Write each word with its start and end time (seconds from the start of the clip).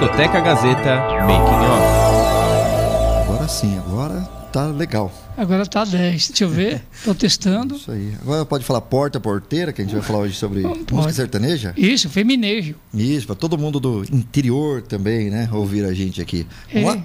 Discoteca 0.00 0.40
Gazeta 0.40 0.96
Making 1.26 1.60
Off. 1.66 3.28
Agora 3.28 3.48
sim, 3.48 3.76
agora 3.76 4.22
tá 4.50 4.66
legal. 4.68 5.12
Agora 5.36 5.66
tá 5.66 5.84
10. 5.84 6.28
Deixa 6.28 6.44
eu 6.44 6.48
ver. 6.48 6.82
Tô 7.04 7.14
testando. 7.14 7.76
Isso 7.76 7.92
aí. 7.92 8.14
Agora 8.22 8.46
pode 8.46 8.64
falar 8.64 8.80
porta, 8.80 9.20
porteira, 9.20 9.74
que 9.74 9.82
a 9.82 9.84
gente 9.84 9.92
vai 9.92 10.02
falar 10.02 10.20
hoje 10.20 10.36
sobre 10.36 10.62
Pode. 10.62 10.94
música 10.94 11.12
sertaneja? 11.12 11.74
Isso, 11.76 12.08
feminejo. 12.08 12.76
Isso, 12.94 13.26
para 13.26 13.36
todo 13.36 13.58
mundo 13.58 13.78
do 13.78 14.02
interior 14.10 14.80
também, 14.80 15.28
né? 15.28 15.50
Ouvir 15.52 15.84
a 15.84 15.92
gente 15.92 16.22
aqui. 16.22 16.46
É. 16.72 16.80
lá? 16.82 17.04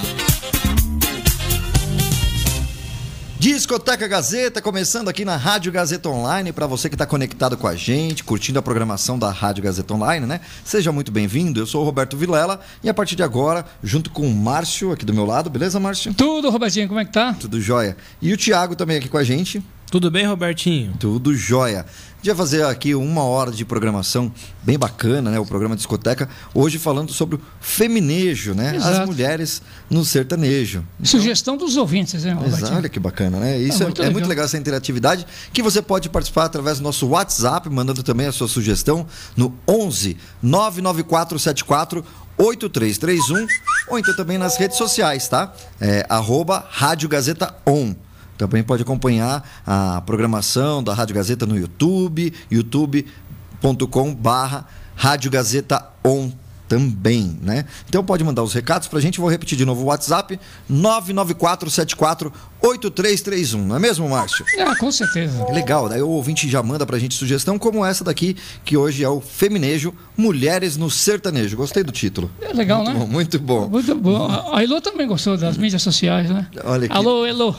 Discoteca 3.41 4.07
Gazeta, 4.07 4.61
começando 4.61 5.09
aqui 5.09 5.25
na 5.25 5.35
Rádio 5.35 5.71
Gazeta 5.71 6.07
Online, 6.07 6.51
para 6.51 6.67
você 6.67 6.87
que 6.87 6.93
está 6.93 7.07
conectado 7.07 7.57
com 7.57 7.65
a 7.65 7.75
gente, 7.75 8.23
curtindo 8.23 8.59
a 8.59 8.61
programação 8.61 9.17
da 9.17 9.31
Rádio 9.31 9.63
Gazeta 9.63 9.95
Online, 9.95 10.27
né? 10.27 10.41
Seja 10.63 10.91
muito 10.91 11.11
bem-vindo, 11.11 11.59
eu 11.59 11.65
sou 11.65 11.81
o 11.81 11.83
Roberto 11.83 12.15
Vilela 12.15 12.61
e 12.83 12.89
a 12.89 12.93
partir 12.93 13.15
de 13.15 13.23
agora, 13.23 13.65
junto 13.81 14.11
com 14.11 14.27
o 14.27 14.31
Márcio 14.31 14.91
aqui 14.91 15.03
do 15.03 15.11
meu 15.11 15.25
lado, 15.25 15.49
beleza, 15.49 15.79
Márcio? 15.79 16.13
Tudo, 16.13 16.51
Robertinho, 16.51 16.87
como 16.87 16.99
é 16.99 17.05
que 17.05 17.13
tá? 17.13 17.33
Tudo 17.33 17.59
jóia. 17.59 17.97
E 18.21 18.31
o 18.31 18.37
Thiago 18.37 18.75
também 18.75 18.97
aqui 18.97 19.09
com 19.09 19.17
a 19.17 19.23
gente, 19.23 19.59
Tudo 19.91 20.09
bem, 20.09 20.25
Robertinho? 20.25 20.93
tudo 20.97 21.35
jóia. 21.35 21.81
A 21.81 22.15
gente 22.15 22.27
vai 22.27 22.35
fazer 22.35 22.63
aqui 22.63 22.95
uma 22.95 23.23
hora 23.23 23.51
de 23.51 23.65
programação 23.65 24.31
bem 24.63 24.79
bacana, 24.79 25.29
né? 25.29 25.37
O 25.37 25.45
programa 25.45 25.75
Discoteca, 25.75 26.29
hoje 26.53 26.79
falando 26.79 27.11
sobre 27.11 27.35
o 27.35 27.41
feminejo, 27.59 28.53
né? 28.53 28.69
As 28.69 28.87
Exato. 28.87 29.07
mulheres 29.07 29.61
no 29.89 30.05
sertanejo. 30.05 30.81
Sugestão 31.03 31.57
dos 31.57 31.75
ouvintes, 31.75 32.23
né, 32.23 32.31
Exato, 32.31 32.45
Robertinho? 32.45 32.77
olha 32.77 32.87
que 32.87 32.99
bacana, 33.01 33.37
né? 33.37 33.57
Isso 33.59 33.83
é, 33.83 33.85
muito 33.85 34.01
é 34.01 34.05
muito 34.05 34.15
legal. 34.15 34.29
legal 34.29 34.45
essa 34.45 34.57
interatividade 34.57 35.27
que 35.51 35.61
você 35.61 35.81
pode 35.81 36.07
participar 36.07 36.45
através 36.45 36.77
do 36.77 36.83
nosso 36.83 37.07
WhatsApp, 37.07 37.69
mandando 37.69 38.01
também 38.01 38.27
a 38.27 38.31
sua 38.31 38.47
sugestão 38.47 39.05
no 39.35 39.53
11 39.67 40.15
99474 40.41 42.05
8331 42.37 43.45
ou 43.89 43.99
então 43.99 44.15
também 44.15 44.37
nas 44.37 44.55
redes 44.55 44.77
sociais, 44.77 45.27
tá? 45.27 45.53
É, 45.81 46.05
arroba 46.07 46.65
Rádio 46.69 47.09
Gazeta 47.09 47.53
On. 47.67 47.93
Também 48.41 48.63
pode 48.63 48.81
acompanhar 48.81 49.47
a 49.63 50.01
programação 50.01 50.81
da 50.81 50.95
Rádio 50.95 51.13
Gazeta 51.13 51.45
no 51.45 51.55
YouTube, 51.55 52.33
youtube.com 52.49 54.15
barra 54.15 54.65
Rádio 54.95 55.29
Gazeta 55.29 55.87
On 56.03 56.31
também, 56.67 57.37
né? 57.39 57.65
Então 57.87 58.03
pode 58.03 58.23
mandar 58.23 58.41
os 58.41 58.51
recados 58.51 58.87
pra 58.87 58.99
gente, 58.99 59.19
vou 59.19 59.29
repetir 59.29 59.55
de 59.55 59.63
novo 59.63 59.83
o 59.83 59.85
WhatsApp 59.85 60.39
994748331, 62.61 63.55
não 63.65 63.75
é 63.75 63.79
mesmo, 63.79 64.07
Márcio? 64.07 64.45
Ah, 64.59 64.75
com 64.75 64.91
certeza. 64.91 65.45
Legal, 65.51 65.89
daí 65.89 66.01
o 66.01 66.09
ouvinte 66.09 66.49
já 66.49 66.61
manda 66.61 66.85
pra 66.85 66.99
gente 66.99 67.15
sugestão 67.15 67.57
como 67.57 67.85
essa 67.85 68.03
daqui, 68.03 68.35
que 68.63 68.77
hoje 68.77 69.03
é 69.03 69.09
o 69.09 69.19
Feminejo 69.19 69.93
Mulheres 70.15 70.77
no 70.77 70.89
Sertanejo. 70.89 71.57
Gostei 71.57 71.83
do 71.83 71.91
título. 71.91 72.29
É 72.41 72.53
legal, 72.53 72.83
muito 72.83 72.93
né? 72.93 72.99
Bom, 72.99 73.07
muito 73.07 73.39
bom. 73.39 73.67
Muito 73.67 73.95
bom. 73.95 74.53
A 74.53 74.63
Elô 74.63 74.79
também 74.79 75.07
gostou 75.07 75.37
das 75.37 75.57
mídias 75.57 75.81
sociais, 75.81 76.29
né? 76.29 76.47
Olha 76.63 76.85
aqui. 76.85 76.95
Alô, 76.95 77.25
Elô. 77.25 77.55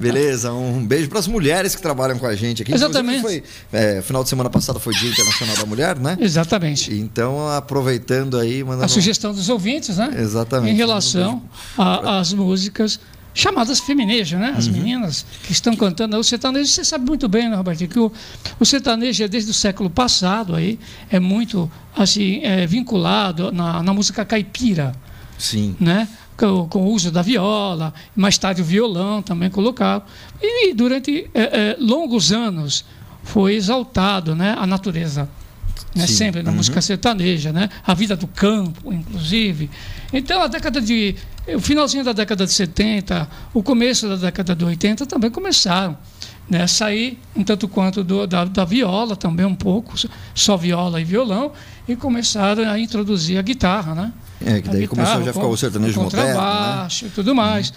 Beleza, 0.00 0.52
um 0.52 0.84
beijo 0.84 1.08
para 1.08 1.20
as 1.20 1.28
mulheres 1.28 1.74
que 1.74 1.82
trabalham 1.82 2.18
com 2.18 2.26
a 2.26 2.34
gente 2.34 2.62
aqui. 2.62 2.74
Exatamente. 2.74 3.22
Foi, 3.22 3.42
é, 3.72 4.02
final 4.02 4.22
de 4.22 4.28
semana 4.28 4.50
passado 4.50 4.80
foi 4.80 4.92
Dia 4.94 5.10
Internacional 5.10 5.56
da 5.56 5.66
Mulher, 5.66 5.98
né? 5.98 6.16
Exatamente. 6.20 6.92
Então, 6.92 7.48
aproveitando 7.48 8.36
aí, 8.38 8.64
mandando. 8.64 8.84
A 8.84 8.88
sugestão 8.88 9.32
dos 9.32 9.48
ouvintes, 9.48 9.96
né? 9.96 10.10
Exatamente. 10.18 10.72
Em 10.72 10.76
relação 10.76 11.42
às 11.76 12.32
músicas 12.32 12.98
chamadas 13.40 13.80
feminejo, 13.80 14.36
né? 14.36 14.50
Uhum. 14.50 14.56
As 14.58 14.68
meninas 14.68 15.26
que 15.44 15.52
estão 15.52 15.74
cantando 15.74 16.16
o 16.18 16.22
sertanejo, 16.24 16.68
você 16.70 16.84
sabe 16.84 17.06
muito 17.06 17.28
bem, 17.28 17.48
né, 17.48 17.56
Roberto, 17.56 17.86
que 17.88 17.98
o, 17.98 18.12
o 18.58 18.64
sertanejo 18.64 19.24
é 19.24 19.28
desde 19.28 19.50
o 19.50 19.54
século 19.54 19.88
passado 19.88 20.54
aí, 20.54 20.78
é 21.10 21.18
muito 21.18 21.70
assim, 21.96 22.40
é, 22.42 22.66
vinculado 22.66 23.50
na, 23.50 23.82
na 23.82 23.92
música 23.94 24.24
caipira, 24.24 24.92
Sim. 25.38 25.74
né? 25.80 26.06
Com, 26.36 26.66
com 26.68 26.84
o 26.84 26.90
uso 26.92 27.10
da 27.10 27.20
viola, 27.22 27.92
mais 28.16 28.38
tarde 28.38 28.62
o 28.62 28.64
violão 28.64 29.20
também 29.22 29.50
colocado. 29.50 30.04
E 30.42 30.72
durante 30.74 31.30
é, 31.34 31.42
é, 31.42 31.76
longos 31.78 32.32
anos 32.32 32.84
foi 33.22 33.54
exaltado 33.54 34.34
né, 34.34 34.54
a 34.58 34.66
natureza. 34.66 35.28
Né, 35.94 36.06
Sim. 36.06 36.14
sempre 36.14 36.42
na 36.42 36.50
Uhum. 36.50 36.56
música 36.58 36.80
sertaneja, 36.80 37.52
né? 37.52 37.68
a 37.84 37.94
vida 37.94 38.14
do 38.16 38.26
campo, 38.26 38.92
inclusive. 38.92 39.68
Então, 40.12 40.40
a 40.42 40.46
década 40.46 40.80
de. 40.80 41.14
O 41.54 41.60
finalzinho 41.60 42.04
da 42.04 42.12
década 42.12 42.44
de 42.46 42.52
70, 42.52 43.28
o 43.52 43.62
começo 43.62 44.08
da 44.08 44.16
década 44.16 44.54
de 44.54 44.64
80 44.64 45.06
também 45.06 45.30
começaram 45.30 45.96
né, 46.50 46.66
sair, 46.66 47.16
um 47.36 47.44
tanto 47.44 47.68
quanto 47.68 48.02
do- 48.02 48.26
da, 48.26 48.44
da 48.44 48.64
viola 48.64 49.14
também, 49.14 49.46
um 49.46 49.54
pouco, 49.54 49.94
só 50.34 50.56
viola 50.56 51.00
e 51.00 51.04
violão, 51.04 51.52
e 51.88 51.94
começaram 51.94 52.68
a 52.68 52.78
introduzir 52.78 53.38
a 53.38 53.42
guitarra, 53.42 53.94
né? 53.94 54.12
É, 54.44 54.60
que 54.60 54.68
daí 54.68 54.84
A 54.84 54.88
começou 54.88 55.18
guitarra, 55.18 55.24
já 55.24 55.30
a 55.30 55.34
ficar 55.34 55.46
o 55.46 55.56
sertanejo 55.56 55.94
com 55.94 56.04
moderno. 56.04 56.26
Né? 56.28 56.34
contrabaixo 56.34 57.06
e 57.06 57.10
tudo 57.10 57.34
mais. 57.34 57.72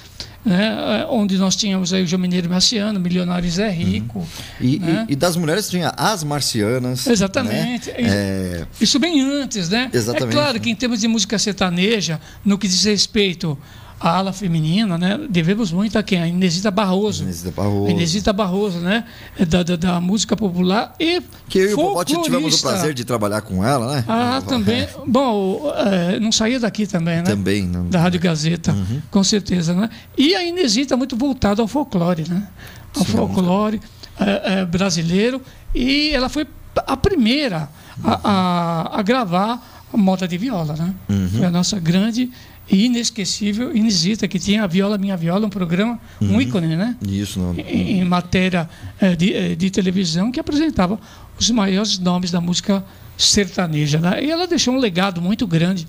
Né? 0.45 0.75
eh, 1.01 1.07
Onde 1.09 1.37
nós 1.37 1.55
tínhamos 1.55 1.93
aí 1.93 2.03
o 2.03 2.07
João 2.07 2.21
Mineiro 2.21 2.49
Marciano, 2.49 2.99
Milionário 2.99 3.49
Zé 3.49 3.69
Rico. 3.69 4.25
E, 4.59 4.79
né? 4.79 5.05
e- 5.09 5.13
e 5.13 5.15
das 5.15 5.35
mulheres 5.37 5.69
tinha 5.69 5.93
as 5.95 6.23
marcianas. 6.23 7.05
Exatamente. 7.07 7.89
né? 7.91 7.97
É, 7.99 8.65
Isso 8.81 8.97
bem 8.99 9.21
antes, 9.21 9.69
né? 9.69 9.89
Exatamente. 9.93 10.35
É 10.35 10.39
claro 10.41 10.59
que 10.59 10.69
em 10.69 10.75
termos 10.75 10.99
de 11.01 11.07
música 11.07 11.37
sertaneja, 11.37 12.19
no 12.43 12.57
que 12.57 12.67
diz 12.67 12.83
respeito 12.85 13.57
à 14.03 14.17
ala 14.17 14.33
feminina, 14.33 14.97
né? 14.97 15.17
Devemos 15.29 15.71
muito 15.71 15.97
a 15.97 16.03
quem? 16.03 16.21
A 16.21 16.27
Inesita 16.27 16.69
Barroso. 16.69 17.23
Inesita 17.23 17.51
Barroso. 17.51 17.87
A 17.87 17.89
Inesita 17.91 18.33
Barroso, 18.33 18.79
né? 18.79 19.05
Da, 19.47 19.63
da, 19.63 19.75
da 19.77 20.01
música 20.01 20.35
popular 20.35 20.93
e 20.99 21.21
que 21.47 21.57
eu 21.59 21.69
e 21.69 21.73
o 21.73 21.77
Bobote 21.77 22.21
tivemos 22.21 22.59
o 22.59 22.61
prazer 22.61 22.93
de 22.93 23.05
trabalhar 23.05 23.39
com 23.41 23.63
ela, 23.65 23.95
né? 23.95 24.05
Ah, 24.05 24.41
também. 24.45 24.85
Bom, 25.07 25.71
é, 25.77 26.19
não 26.19 26.33
saía 26.33 26.59
daqui 26.59 26.85
também, 26.85 27.17
né? 27.17 27.23
Também. 27.23 27.63
Não... 27.65 27.87
Da 27.87 28.01
Rádio 28.01 28.19
Gazeta, 28.19 28.73
Uhum. 28.73 29.01
com 29.09 29.23
certeza, 29.23 29.73
né? 29.73 29.89
E 30.17 30.35
a 30.35 30.43
Inesita 30.43 30.97
muito 30.97 31.15
voltada 31.15 31.61
ao 31.61 31.67
folclore, 31.67 32.25
né? 32.29 32.45
Ao 32.95 33.05
Sim, 33.05 33.11
folclore 33.13 33.79
é, 34.19 34.59
é, 34.59 34.65
brasileiro. 34.65 35.41
E 35.73 36.09
ela 36.11 36.27
foi 36.27 36.45
a 36.85 36.97
primeira 36.97 37.69
a, 38.03 38.19
a- 38.23 38.99
a 38.99 39.01
gravar 39.01 39.85
a 39.93 39.97
moda 39.97 40.27
de 40.27 40.37
viola, 40.37 40.73
né? 40.75 40.93
Uhum. 41.09 41.29
Foi 41.37 41.45
a 41.45 41.51
nossa 41.51 41.79
grande 41.79 42.29
inesquecível 42.69 43.75
Inesita, 43.75 44.27
que 44.27 44.39
tinha 44.39 44.63
a 44.63 44.67
Viola 44.67 44.97
Minha 44.97 45.17
Viola, 45.17 45.45
um 45.45 45.49
programa, 45.49 45.99
um 46.21 46.39
ícone, 46.39 46.75
né? 46.75 46.95
Isso, 47.05 47.39
não. 47.39 47.53
em, 47.55 47.99
em 47.99 48.05
matéria 48.05 48.69
eh, 48.99 49.15
de, 49.15 49.33
eh, 49.33 49.55
de 49.55 49.69
televisão 49.69 50.31
que 50.31 50.39
apresentava 50.39 50.99
os 51.37 51.49
maiores 51.51 51.99
nomes 51.99 52.31
da 52.31 52.39
música 52.39 52.83
sertaneja. 53.17 53.99
Né? 53.99 54.23
E 54.23 54.31
ela 54.31 54.47
deixou 54.47 54.73
um 54.73 54.77
legado 54.77 55.21
muito 55.21 55.45
grande 55.45 55.87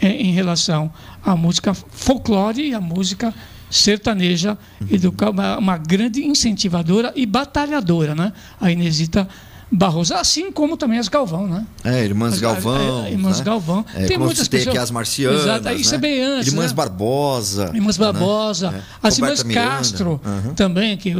eh, 0.00 0.08
em 0.08 0.32
relação 0.32 0.90
à 1.22 1.36
música 1.36 1.74
folclore 1.74 2.68
e 2.68 2.74
à 2.74 2.80
música 2.80 3.34
sertaneja, 3.70 4.56
e 4.90 4.96
do, 4.96 5.14
uma, 5.30 5.58
uma 5.58 5.76
grande 5.76 6.24
incentivadora 6.24 7.12
e 7.14 7.26
batalhadora, 7.26 8.14
né? 8.14 8.32
a 8.58 8.70
Inesita 8.70 9.28
Barroso, 9.70 10.14
assim 10.14 10.50
como 10.50 10.78
também 10.78 10.98
as 10.98 11.08
Galvão, 11.08 11.46
né? 11.46 11.66
É, 11.84 12.02
Irmãs 12.02 12.34
As- 12.34 12.40
Galvão. 12.40 13.04
é, 13.04 13.10
Irmãs 13.12 13.38
né? 13.38 13.44
Galvão. 13.44 13.84
É, 13.94 14.06
Tem 14.06 14.16
muitas 14.16 14.48
pessoas- 14.48 14.68
aqui 14.74 14.78
as 14.78 14.90
Marcianas. 14.90 15.42
Exato, 15.42 15.68
isso 15.72 15.90
né? 15.90 15.96
é 15.96 16.00
bem 16.00 16.22
antes, 16.22 16.48
Irmãs 16.48 16.70
né? 16.70 16.76
Barbosa. 16.76 17.70
Irmãs 17.74 17.98
né? 17.98 18.04
Barbosa, 18.06 18.74
É. 18.74 18.82
as 19.06 19.18
irmãs 19.18 19.40
Roberta 19.42 19.44
Miranda. 19.60 19.76
Castro 19.76 20.20
Uhum. 20.24 20.54
também, 20.54 20.96
que 20.96 21.14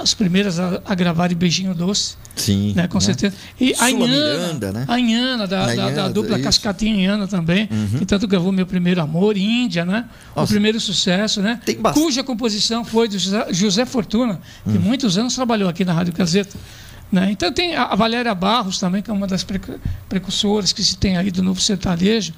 as 0.00 0.14
primeiras 0.14 0.60
a, 0.60 0.80
a 0.86 0.94
gravarem 0.94 1.36
Beijinho 1.36 1.74
Doce, 1.74 2.14
Sim. 2.36 2.72
né, 2.76 2.86
com 2.86 2.98
né? 2.98 3.04
certeza. 3.04 3.34
E 3.60 3.72
a 3.72 3.76
Sula 3.76 3.90
Inhana, 3.90 4.06
Miranda, 4.38 4.72
né? 4.72 4.84
a 4.86 5.00
Inhana, 5.00 5.46
da, 5.48 5.62
A 5.62 5.66
da- 5.66 5.74
Inhana, 5.74 5.90
da 5.90 6.08
dupla 6.08 6.30
isso. 6.30 6.38
Uhum. 6.38 6.44
Cascatinha 6.44 6.94
Inhana 6.94 7.26
também, 7.26 7.68
que 7.98 8.06
tanto 8.06 8.28
gravou 8.28 8.52
Meu 8.52 8.64
Primeiro 8.66 9.02
Amor, 9.02 9.36
Índia, 9.36 9.84
né? 9.84 10.04
O 10.36 10.40
Nossa. 10.40 10.52
primeiro 10.52 10.78
sucesso, 10.78 11.42
né? 11.42 11.60
Tem 11.64 11.76
bastante. 11.76 12.04
Cuja 12.04 12.22
composição 12.22 12.84
foi 12.84 13.08
do 13.08 13.16
José, 13.18 13.84
Fortuna, 13.84 14.40
que 14.64 14.78
Hum. 14.78 14.80
muitos 14.80 15.18
anos 15.18 15.34
trabalhou 15.34 15.68
aqui 15.68 15.84
na 15.84 15.92
Rádio 15.92 16.12
Gazeta. 16.14 16.56
Né? 17.10 17.30
Então 17.30 17.50
tem 17.52 17.74
a 17.74 17.94
Valéria 17.94 18.34
Barros 18.34 18.78
também, 18.78 19.00
que 19.00 19.10
é 19.10 19.14
uma 19.14 19.26
das 19.26 19.42
precu- 19.42 19.80
precursoras 20.08 20.72
que 20.72 20.82
se 20.82 20.96
tem 20.96 21.16
aí 21.16 21.30
do 21.30 21.42
novo 21.42 21.60
sertanejo. 21.60 22.34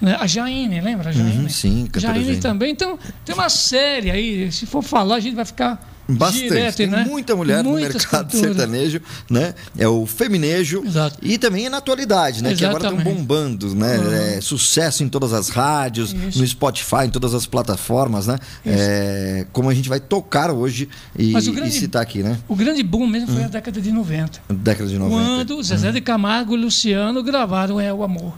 Né? 0.00 0.16
A 0.18 0.26
Jaine, 0.26 0.80
lembra? 0.80 1.10
A 1.10 1.12
Jaine? 1.12 1.42
Uhum, 1.42 1.48
sim, 1.48 1.88
Jaine 1.96 2.24
Jaine. 2.24 2.40
também. 2.40 2.70
Então, 2.72 2.98
tem 3.24 3.34
uma 3.34 3.48
série 3.50 4.10
aí, 4.10 4.50
se 4.52 4.64
for 4.66 4.82
falar, 4.82 5.16
a 5.16 5.20
gente 5.20 5.34
vai 5.34 5.44
ficar 5.44 5.95
Bastante. 6.08 6.48
Direto, 6.48 6.76
Tem 6.76 6.86
né? 6.86 7.04
muita 7.04 7.34
mulher 7.34 7.64
Muitas 7.64 7.94
no 7.94 8.00
mercado 8.00 8.30
cantoras. 8.30 8.40
sertanejo, 8.56 9.00
né? 9.28 9.54
É 9.76 9.88
o 9.88 10.06
feminejo. 10.06 10.84
Exato. 10.86 11.18
E 11.20 11.36
também 11.36 11.68
na 11.68 11.78
atualidade, 11.78 12.42
né? 12.42 12.54
Que 12.54 12.64
agora 12.64 12.84
estão 12.84 12.94
Exatamente. 12.98 13.18
bombando, 13.18 13.74
né? 13.74 14.36
É, 14.36 14.40
sucesso 14.40 15.02
em 15.02 15.08
todas 15.08 15.32
as 15.32 15.48
rádios, 15.48 16.12
Isso. 16.12 16.38
no 16.38 16.46
Spotify, 16.46 17.06
em 17.06 17.10
todas 17.10 17.34
as 17.34 17.44
plataformas, 17.46 18.26
né? 18.26 18.38
É, 18.64 19.46
como 19.52 19.68
a 19.68 19.74
gente 19.74 19.88
vai 19.88 19.98
tocar 19.98 20.50
hoje 20.50 20.88
e, 21.18 21.32
grande- 21.32 21.68
e 21.68 21.72
citar 21.72 22.02
aqui, 22.02 22.22
né? 22.22 22.38
O 22.48 22.54
grande 22.54 22.82
boom 22.82 23.06
mesmo 23.06 23.28
foi 23.28 23.44
a 23.44 23.48
década 23.48 23.80
de 23.80 23.90
90. 23.90 24.40
Década 24.48 24.88
de 24.88 24.98
90. 24.98 25.24
Quando 25.24 25.62
Zezé 25.62 25.90
de 25.90 26.00
Camargo 26.00 26.54
e 26.54 26.60
Luciano 26.60 27.22
gravaram 27.22 27.80
É 27.80 27.92
o 27.92 28.02
Amor. 28.04 28.34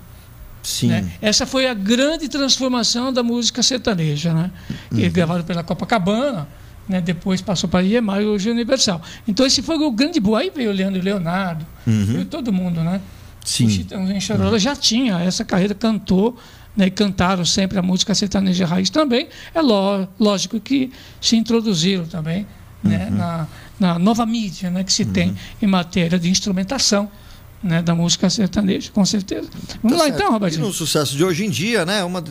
Sim. 0.62 0.88
né? 0.88 1.08
Essa 1.22 1.46
foi 1.46 1.66
a 1.66 1.72
grande 1.74 2.28
transformação 2.28 3.12
da 3.12 3.22
música 3.22 3.62
sertaneja. 3.62 4.32
Né? 4.34 4.50
Uhum. 4.92 4.98
Eles 4.98 5.12
gravaram 5.12 5.42
pela 5.44 5.62
Copacabana, 5.62 6.48
né? 6.88 7.00
depois 7.00 7.40
passou 7.40 7.68
para 7.68 7.82
IEMA 7.84 8.20
e 8.22 8.26
hoje 8.26 8.48
é 8.48 8.52
Universal. 8.52 9.00
Então 9.26 9.44
esse 9.46 9.62
foi 9.62 9.76
o 9.78 9.90
grande 9.90 10.18
boom. 10.20 10.34
Aí 10.36 10.50
veio 10.54 10.70
o 10.70 10.72
Leandro 10.72 10.98
e 10.98 11.02
Leonardo, 11.02 11.66
veio 11.86 12.24
todo 12.24 12.52
mundo. 12.52 12.80
Né? 12.80 12.92
Uhum. 12.94 13.00
Sim. 13.44 13.64
Uhum. 13.64 13.68
O 13.70 13.72
Chitãozinho 13.72 14.20
Chororó 14.20 14.58
já 14.58 14.74
tinha 14.76 15.20
essa 15.20 15.44
carreira, 15.44 15.74
cantou, 15.74 16.36
né? 16.76 16.86
e 16.86 16.90
cantaram 16.90 17.44
sempre 17.44 17.78
a 17.78 17.82
música 17.82 18.14
sertaneja 18.14 18.66
raiz 18.66 18.90
também. 18.90 19.28
É 19.54 19.60
ló- 19.60 20.06
lógico 20.18 20.58
que 20.60 20.90
se 21.20 21.36
introduziram 21.36 22.04
também 22.06 22.46
né? 22.82 23.08
Uhum. 23.10 23.16
na, 23.16 23.46
na 23.80 23.98
nova 23.98 24.24
mídia 24.24 24.70
né? 24.70 24.84
que 24.84 24.92
se 24.92 25.04
tem 25.04 25.34
em 25.60 25.66
matéria 25.66 26.18
de 26.18 26.28
instrumentação. 26.30 27.10
Né, 27.60 27.82
da 27.82 27.92
música 27.92 28.30
sertaneja, 28.30 28.88
com 28.92 29.04
certeza. 29.04 29.48
Vamos 29.82 29.98
Tá 29.98 30.04
lá 30.04 30.08
certo. 30.08 30.14
então, 30.14 30.28
E 30.28 30.32
Robertinho. 30.32 30.66
no 30.68 30.72
sucesso 30.72 31.16
de 31.16 31.24
hoje 31.24 31.44
em 31.44 31.50
dia, 31.50 31.84
né? 31.84 32.04
Uma 32.04 32.22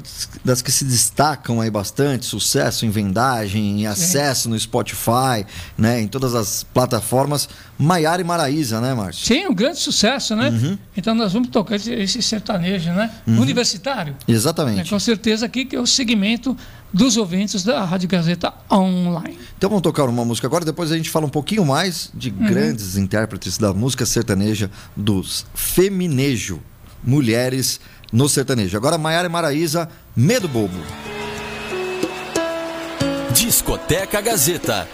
das- 0.45 0.61
que 0.61 0.71
se 0.71 0.85
destacam 0.85 1.59
aí 1.59 1.69
bastante, 1.69 2.25
sucesso 2.25 2.85
em 2.85 2.89
vendagem, 2.89 3.81
em 3.81 3.87
acesso 3.87 4.47
no 4.49 4.57
Spotify, 4.57 5.45
né? 5.77 5.99
Em 5.99 6.07
todas 6.07 6.33
as 6.33 6.63
plataformas, 6.63 7.49
Maiara 7.77 8.21
e 8.21 8.25
Maraísa, 8.25 8.79
né, 8.79 8.93
Márcio? 8.93 9.25
Sim, 9.27 9.47
um 9.47 9.53
grande 9.53 9.79
sucesso, 9.79 10.33
né? 10.33 10.47
Uhum. 10.49 10.77
Então 10.95 11.13
nós 11.13 11.33
vamos 11.33 11.49
tocar 11.49 11.75
esse, 11.75 12.21
sertanejo, 12.21 12.91
né? 12.93 13.11
Universitário. 13.27 14.13
Né? 14.13 14.33
Exatamente. 14.33 14.89
Com 14.89 14.99
certeza 14.99 15.45
aqui 15.45 15.65
que 15.65 15.75
é 15.75 15.79
o 15.81 15.85
segmento 15.85 16.55
dos 16.93 17.17
ouvintes 17.17 17.63
da 17.63 17.83
Rádio 17.83 18.07
Gazeta 18.09 18.53
Online. 18.71 19.37
Então 19.57 19.69
vamos 19.69 19.83
tocar 19.83 20.05
uma 20.05 20.23
música 20.25 20.47
agora, 20.47 20.63
depois 20.65 20.91
a 20.91 20.97
gente 20.97 21.09
fala 21.09 21.25
um 21.25 21.29
pouquinho 21.29 21.65
mais 21.65 22.09
de 22.13 22.29
Uhum. 22.29 22.47
grandes 22.47 22.95
intérpretes 22.97 23.57
da 23.57 23.73
música 23.73 24.05
sertaneja, 24.05 24.69
dos 24.95 25.45
feminejo, 25.53 26.59
mulheres 27.03 27.79
no 28.11 28.27
sertanejo. 28.29 28.77
Agora 28.77 28.97
Maiara 28.97 29.27
e 29.27 29.31
Maraísa, 29.31 29.89
Medo 30.15 30.47
Bobo. 30.47 30.77
Discoteca 33.33 34.19
Gazeta. 34.21 34.87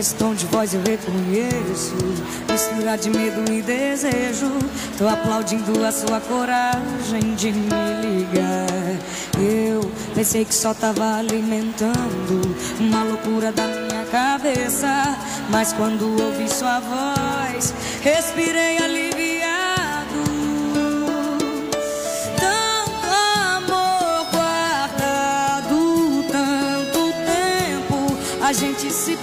Esse 0.00 0.14
tom 0.14 0.34
de 0.34 0.46
voz 0.46 0.72
eu 0.72 0.80
reconheço. 0.80 1.94
Mistura 2.50 2.96
de 2.96 3.10
medo 3.10 3.52
e 3.52 3.60
desejo. 3.60 4.50
Tô 4.96 5.06
aplaudindo 5.06 5.84
a 5.84 5.92
sua 5.92 6.18
coragem 6.20 7.34
de 7.36 7.52
me 7.52 7.68
ligar. 8.00 8.66
Eu 9.38 9.90
pensei 10.14 10.44
que 10.44 10.54
só 10.54 10.74
tava 10.74 11.16
alimentando 11.16 12.56
Uma 12.78 13.04
loucura 13.04 13.52
da 13.52 13.66
minha 13.66 14.06
cabeça. 14.10 15.18
Mas 15.50 15.74
quando 15.74 16.04
ouvi 16.22 16.48
sua 16.48 16.80
voz 16.80 17.74
Respirei 18.02 18.78
aliviado. 18.78 19.50
Tanto 22.38 23.06
amor 23.54 24.26
guardado, 24.32 26.24
tanto 26.32 27.12
tempo, 27.26 28.18
a 28.42 28.52
gente 28.52 28.90
se 28.90 29.16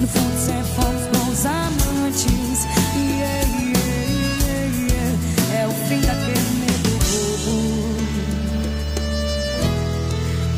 No 0.00 0.06
fundo 0.06 0.36
sempre 0.38 0.64
fomos 0.74 1.06
bons 1.18 1.46
amantes. 1.46 2.66
Yeah, 2.94 3.46
yeah, 3.62 4.66
yeah. 4.90 5.62
É 5.62 5.66
o 5.66 5.70
fim 5.88 6.00
daquele 6.00 6.50
medo 6.60 6.90
bobo. 7.06 7.96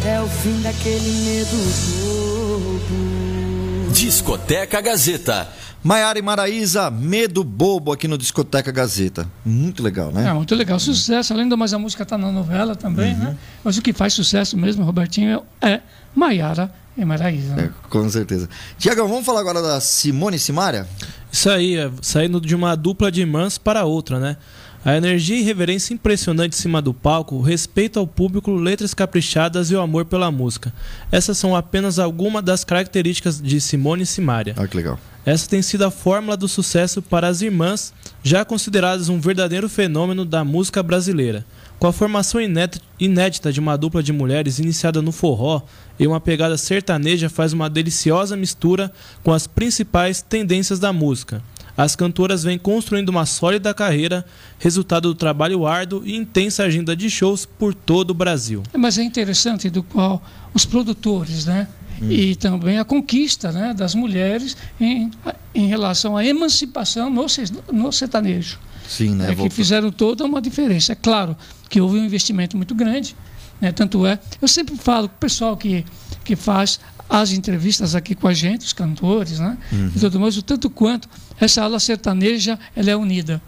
É 0.06 0.20
o 0.20 0.26
fim 0.28 0.60
daquele 0.62 1.10
medo 1.24 1.56
bobo. 2.00 3.92
Discoteca 3.92 4.80
Gazeta. 4.80 5.48
Maiara 5.82 6.18
e 6.18 6.22
Maraísa, 6.22 6.90
Medo 6.90 7.44
Bobo 7.44 7.92
aqui 7.92 8.08
no 8.08 8.18
Discoteca 8.18 8.72
Gazeta. 8.72 9.28
Muito 9.46 9.80
legal, 9.80 10.10
né? 10.10 10.28
É 10.28 10.32
muito 10.32 10.52
legal, 10.56 10.76
sucesso. 10.80 11.32
Além 11.32 11.48
do 11.48 11.56
mais, 11.56 11.72
a 11.72 11.78
música 11.78 12.02
está 12.02 12.18
na 12.18 12.32
novela 12.32 12.74
também, 12.74 13.12
Uhum. 13.14 13.18
né? 13.20 13.36
Mas 13.62 13.78
o 13.78 13.82
que 13.82 13.92
faz 13.92 14.12
sucesso 14.12 14.56
mesmo, 14.56 14.84
Robertinho, 14.84 15.40
é 15.62 15.80
Maiara 16.16 16.68
e 17.02 17.04
Maraísa. 17.04 17.54
né? 17.54 17.70
É, 17.72 17.88
com 17.88 18.08
certeza. 18.08 18.48
Tiagão, 18.78 19.08
vamos 19.08 19.24
falar 19.24 19.40
agora 19.40 19.62
da 19.62 19.80
Simone 19.80 20.36
e 20.36 20.40
Simária? 20.40 20.86
Isso 21.30 21.48
aí, 21.50 21.76
é 21.76 21.90
saindo 22.02 22.40
de 22.40 22.54
uma 22.54 22.74
dupla 22.74 23.10
de 23.10 23.20
irmãs 23.20 23.58
para 23.58 23.84
outra, 23.84 24.18
né? 24.18 24.36
A 24.84 24.96
energia 24.96 25.36
e 25.36 25.42
reverência 25.42 25.92
impressionante 25.92 26.54
em 26.54 26.60
cima 26.60 26.80
do 26.80 26.94
palco, 26.94 27.34
o 27.34 27.42
respeito 27.42 27.98
ao 27.98 28.06
público, 28.06 28.52
letras 28.52 28.94
caprichadas 28.94 29.70
e 29.70 29.74
o 29.74 29.80
amor 29.80 30.04
pela 30.04 30.30
música. 30.30 30.72
Essas 31.10 31.36
são 31.36 31.54
apenas 31.54 31.98
algumas 31.98 32.44
das 32.44 32.64
características 32.64 33.40
de 33.40 33.60
Simone 33.60 34.04
e 34.04 34.06
Simária. 34.06 34.54
Olha 34.56 34.68
que 34.68 34.76
legal. 34.76 34.98
Essa 35.26 35.48
tem 35.48 35.60
sido 35.60 35.84
a 35.84 35.90
fórmula 35.90 36.36
do 36.36 36.48
sucesso 36.48 37.02
para 37.02 37.26
as 37.28 37.42
irmãs, 37.42 37.92
já 38.22 38.44
consideradas 38.44 39.08
um 39.08 39.20
verdadeiro 39.20 39.68
fenômeno 39.68 40.24
da 40.24 40.42
música 40.44 40.82
brasileira. 40.82 41.44
Com 41.78 41.86
a 41.86 41.92
formação 41.92 42.40
inédita- 42.40 43.52
de 43.52 43.60
uma 43.60 43.76
dupla 43.78 44.02
de 44.02 44.12
mulheres 44.12 44.58
iniciada 44.58 45.00
no 45.00 45.12
forró 45.12 45.62
e 45.98 46.06
uma 46.06 46.20
pegada 46.20 46.56
sertaneja 46.56 47.28
faz 47.28 47.52
uma 47.52 47.70
deliciosa 47.70 48.36
mistura 48.36 48.92
com 49.22 49.32
as 49.32 49.46
principais 49.46 50.20
tendências 50.20 50.80
da 50.80 50.92
música. 50.92 51.40
As 51.76 51.94
cantoras 51.94 52.42
vêm 52.42 52.58
construindo 52.58 53.10
uma 53.10 53.24
sólida 53.24 53.72
carreira, 53.72 54.24
resultado 54.58 55.08
do 55.10 55.14
trabalho 55.14 55.64
árduo 55.64 56.02
e 56.04 56.16
intensa 56.16 56.64
agenda 56.64 56.96
de 56.96 57.08
shows 57.08 57.46
por 57.46 57.72
todo 57.72 58.10
o 58.10 58.14
Brasil. 58.14 58.64
Mas 58.76 58.98
é 58.98 59.04
interessante 59.04 59.70
do 59.70 59.84
qual 59.84 60.20
os 60.52 60.64
produtores, 60.66 61.46
né? 61.46 61.68
E 62.02 62.34
também 62.34 62.78
a 62.78 62.84
conquista 62.84 63.50
né, 63.52 63.72
das 63.74 63.94
mulheres 63.94 64.56
em, 64.80 65.10
em 65.54 65.66
relação 65.68 66.16
à 66.16 66.24
emancipação 66.24 67.10
no, 67.10 67.26
no 67.72 67.92
sertanejo. 67.92 68.58
Sim, 68.88 69.14
né? 69.14 69.30
É, 69.30 69.34
que 69.34 69.50
fizeram 69.50 69.92
toda 69.92 70.24
uma 70.24 70.40
diferença. 70.40 70.92
É 70.92 70.94
claro 70.94 71.36
que 71.68 71.80
houve 71.80 71.98
um 71.98 72.04
investimento 72.04 72.56
muito 72.56 72.74
grande, 72.74 73.14
né? 73.60 73.70
tanto 73.70 74.06
é. 74.06 74.18
Eu 74.40 74.48
sempre 74.48 74.74
falo 74.76 75.08
com 75.08 75.14
o 75.14 75.18
pessoal 75.18 75.56
que, 75.56 75.84
que 76.24 76.34
faz 76.34 76.80
as 77.08 77.32
entrevistas 77.32 77.94
aqui 77.94 78.14
com 78.14 78.26
a 78.26 78.34
gente, 78.34 78.64
os 78.64 78.72
cantores, 78.72 79.38
né? 79.38 79.56
Uhum. 79.70 79.92
E 79.94 80.00
tudo 80.00 80.18
mais, 80.18 80.36
o 80.36 80.42
tanto 80.42 80.70
quanto 80.70 81.08
essa 81.38 81.62
ala 81.62 81.78
sertaneja 81.78 82.58
ela 82.74 82.90
é 82.90 82.96
unida. 82.96 83.40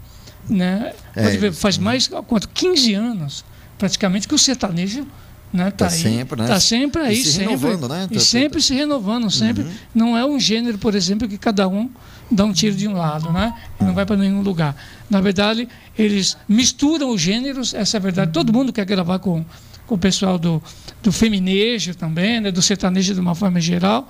Né? 0.47 0.93
É, 1.15 1.23
Pode 1.23 1.37
ver, 1.37 1.53
faz 1.53 1.77
mais 1.77 2.07
quanto? 2.27 2.47
15 2.49 2.93
anos, 2.93 3.45
praticamente, 3.77 4.27
que 4.27 4.35
o 4.35 4.39
sertanejo. 4.39 5.05
Né, 5.53 5.65
tá, 5.71 5.87
Tá 5.87 5.93
aí, 5.93 5.99
sempre, 5.99 6.41
né? 6.41 6.47
Tá 6.47 6.59
sempre 6.59 7.01
E 7.01 7.05
aí, 7.07 7.15
se 7.17 7.31
sempre, 7.33 7.45
renovando, 7.55 7.89
né? 7.89 8.07
E 8.09 8.19
sempre 8.19 8.61
se 8.61 8.73
renovando, 8.73 9.29
sempre. 9.29 9.65
Não 9.93 10.17
é 10.17 10.25
um 10.25 10.39
gênero, 10.39 10.77
por 10.77 10.95
exemplo, 10.95 11.27
que 11.27 11.37
cada 11.37 11.67
um 11.67 11.89
dá 12.31 12.45
um 12.45 12.53
tiro 12.53 12.73
de 12.75 12.87
um 12.87 12.93
lado, 12.93 13.31
né? 13.33 13.53
E 13.79 13.83
não 13.83 13.93
vai 13.93 14.05
para 14.05 14.15
nenhum 14.15 14.41
lugar. 14.41 14.75
Na 15.09 15.19
verdade, 15.19 15.67
eles 15.97 16.37
misturam 16.47 17.09
os 17.09 17.19
gêneros, 17.19 17.73
essa 17.73 17.97
é 17.97 17.99
a 17.99 18.01
verdade. 18.01 18.31
Todo 18.31 18.53
mundo 18.53 18.71
quer 18.71 18.85
gravar 18.85 19.19
com, 19.19 19.43
com 19.85 19.95
o 19.95 19.97
pessoal 19.97 20.39
do, 20.39 20.63
do 21.03 21.11
feminejo 21.11 21.95
também, 21.95 22.39
né? 22.39 22.49
do 22.51 22.61
sertanejo 22.61 23.13
de 23.13 23.19
uma 23.19 23.35
forma 23.35 23.59
geral. 23.59 24.07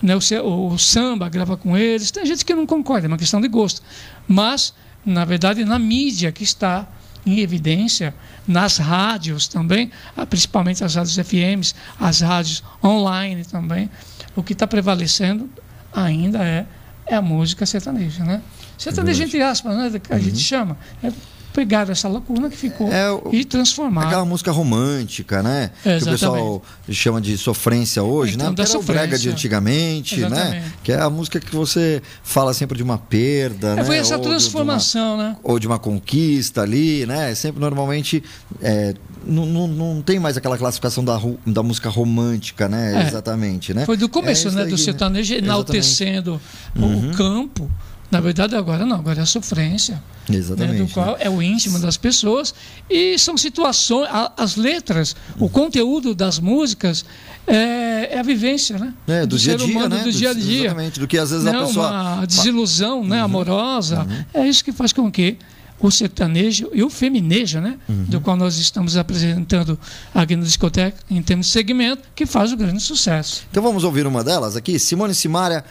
Né? 0.00 0.14
O, 0.14 0.20
se- 0.20 0.38
o 0.38 0.78
samba 0.78 1.28
grava 1.28 1.56
com 1.56 1.76
eles. 1.76 2.12
Tem 2.12 2.24
gente 2.24 2.44
que 2.44 2.54
não 2.54 2.64
concorda, 2.66 3.06
é 3.06 3.08
uma 3.08 3.18
questão 3.18 3.40
de 3.40 3.48
gosto. 3.48 3.82
Mas, 4.28 4.72
na 5.04 5.24
verdade, 5.24 5.64
na 5.64 5.80
mídia 5.80 6.30
que 6.30 6.44
está 6.44 6.86
em 7.26 7.40
evidência, 7.40 8.14
nas 8.46 8.78
rádios 8.78 9.48
também, 9.48 9.90
ah, 10.16 10.24
principalmente 10.24 10.84
as 10.84 10.94
rádios 10.94 11.18
FMs, 11.18 11.74
as 12.00 12.20
rádios 12.20 12.62
online 12.82 13.44
também, 13.44 13.90
o 14.36 14.42
que 14.42 14.52
está 14.52 14.66
prevalecendo 14.66 15.50
ainda 15.92 16.44
é, 16.44 16.64
é 17.06 17.16
a 17.16 17.22
música 17.22 17.66
sertaneja, 17.66 18.24
né? 18.24 18.40
Sertaneja 18.78 19.24
entre 19.24 19.42
aspas, 19.42 19.76
né? 19.76 19.98
Que 19.98 20.12
a 20.12 20.18
gente 20.18 20.38
chama. 20.38 20.76
É 21.02 21.10
pegar 21.56 21.88
essa 21.88 22.06
lacuna 22.06 22.50
que 22.50 22.56
ficou 22.56 22.86
Uhum. 22.88 22.92
É, 22.92 23.20
e 23.32 23.44
transformar. 23.46 24.04
Aquela 24.06 24.24
música 24.26 24.52
romântica, 24.52 25.42
né? 25.42 25.70
Que 25.82 25.88
o 26.04 26.10
pessoal 26.10 26.62
chama 26.90 27.18
de 27.18 27.38
sofrência 27.38 28.02
hoje, 28.02 28.34
Então, 28.34 28.50
né? 28.50 28.54
da 28.54 28.62
era 28.64 28.78
o 28.78 28.82
brega 28.82 29.18
de 29.18 29.30
antigamente, 29.30 30.16
né? 30.20 30.26
Exatamente. 30.26 30.74
Que 30.84 30.92
é 30.92 31.00
a 31.00 31.08
música 31.08 31.40
que 31.40 31.54
você 31.56 32.02
fala 32.22 32.52
sempre 32.52 32.76
de 32.76 32.82
uma 32.82 32.98
perda, 32.98 33.68
É, 33.68 33.74
né? 33.76 33.84
foi 33.84 33.96
essa 33.96 34.16
Ou 34.16 34.20
de- 34.20 34.22
de 34.22 34.28
uma- 34.28 34.38
transformação, 34.38 35.16
né? 35.16 35.36
ou 35.42 35.58
de 35.58 35.66
uma 35.66 35.78
conquista 35.78 36.60
ali, 36.60 37.06
né? 37.06 37.34
Sempre 37.34 37.58
normalmente 37.60 38.22
é, 38.60 38.92
não, 39.24 39.46
não, 39.46 39.66
não 39.66 40.02
tem 40.02 40.18
mais 40.20 40.36
aquela 40.36 40.58
classificação 40.58 41.02
da, 41.04 41.18
da 41.46 41.62
música 41.62 41.88
romântica, 41.88 42.68
né? 42.68 43.02
É. 43.02 43.08
Exatamente, 43.08 43.72
né? 43.72 43.86
Foi 43.86 43.96
do 43.96 44.08
começo, 44.10 44.48
É 44.48 44.50
né? 44.50 44.64
Do 44.66 44.76
sertanejo 44.76 45.32
Exatamente. 45.32 45.40
Uhum. 45.40 45.54
enaltecendo 45.54 46.40
o- 46.76 47.10
o 47.10 47.14
campo. 47.16 47.70
Na 48.10 48.20
verdade, 48.20 48.54
agora 48.54 48.86
não, 48.86 48.96
agora 48.96 49.20
é 49.20 49.22
a 49.22 49.26
sofrência. 49.26 50.00
né, 50.28 50.36
Exatamente. 50.38 50.82
do 50.82 50.88
qual 50.92 51.12
né? 51.12 51.16
é 51.20 51.30
o 51.30 51.40
íntimo 51.40 51.78
das 51.78 51.96
pessoas 51.96 52.52
e 52.90 53.16
são 53.18 53.36
situações, 53.36 54.08
a- 54.10 54.32
as 54.36 54.56
letras, 54.56 55.14
Uhum. 55.38 55.46
o 55.46 55.48
conteúdo 55.48 56.14
das 56.16 56.38
músicas 56.40 57.04
é, 57.46 58.08
é 58.14 58.18
a 58.18 58.22
vivência, 58.24 58.76
né? 58.78 58.92
É, 59.06 59.24
do, 59.26 59.38
dia 59.38 59.54
a 59.54 59.58
ser 59.58 59.64
dia, 59.66 59.76
humano, 59.76 59.94
né? 59.96 60.02
do 60.02 60.10
dia 60.12 60.30
a 60.30 60.34
dia. 60.34 60.64
Exatamente. 60.66 60.98
Do 61.00 61.06
que 61.06 61.16
às 61.18 61.30
vezes 61.30 61.44
Né, 61.44 61.52
a 61.52 61.64
pessoa. 61.64 61.86
Uhum. 61.90 62.14
Uma 62.18 62.26
desilusão 62.26 63.04
né, 63.04 63.20
amorosa. 63.20 64.06
É 64.34 64.46
isso 64.48 64.64
que 64.64 64.72
faz 64.72 64.92
com 64.92 65.10
que 65.10 65.36
o 65.78 65.90
sertanejo 65.90 66.70
e 66.72 66.82
o 66.82 66.88
feminejo, 66.90 67.60
né, 67.60 67.76
Uhum. 67.88 68.04
do 68.04 68.20
qual 68.20 68.36
nós 68.36 68.56
estamos 68.58 68.96
apresentando 68.96 69.78
aqui 70.14 70.34
no 70.34 70.42
discoteca, 70.42 70.96
em 71.10 71.20
termos 71.22 71.46
de 71.46 71.52
segmento, 71.52 72.02
que 72.16 72.24
faz 72.26 72.50
o 72.52 72.56
grande 72.56 72.82
sucesso. 72.82 73.44
Então 73.50 73.62
vamos 73.62 73.84
ouvir 73.84 74.06
uma 74.06 74.24
delas 74.24 74.56
aqui. 74.56 74.78
Simone 74.78 75.14
Simaria, 75.14 75.62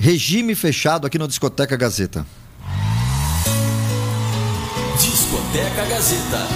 regime 0.00 0.54
fechado 0.54 1.06
aqui 1.06 1.18
no 1.18 1.28
Discoteca 1.28 1.76
Gazeta. 1.76 2.26
Discoteca 4.98 5.84
Gazeta. 5.84 6.48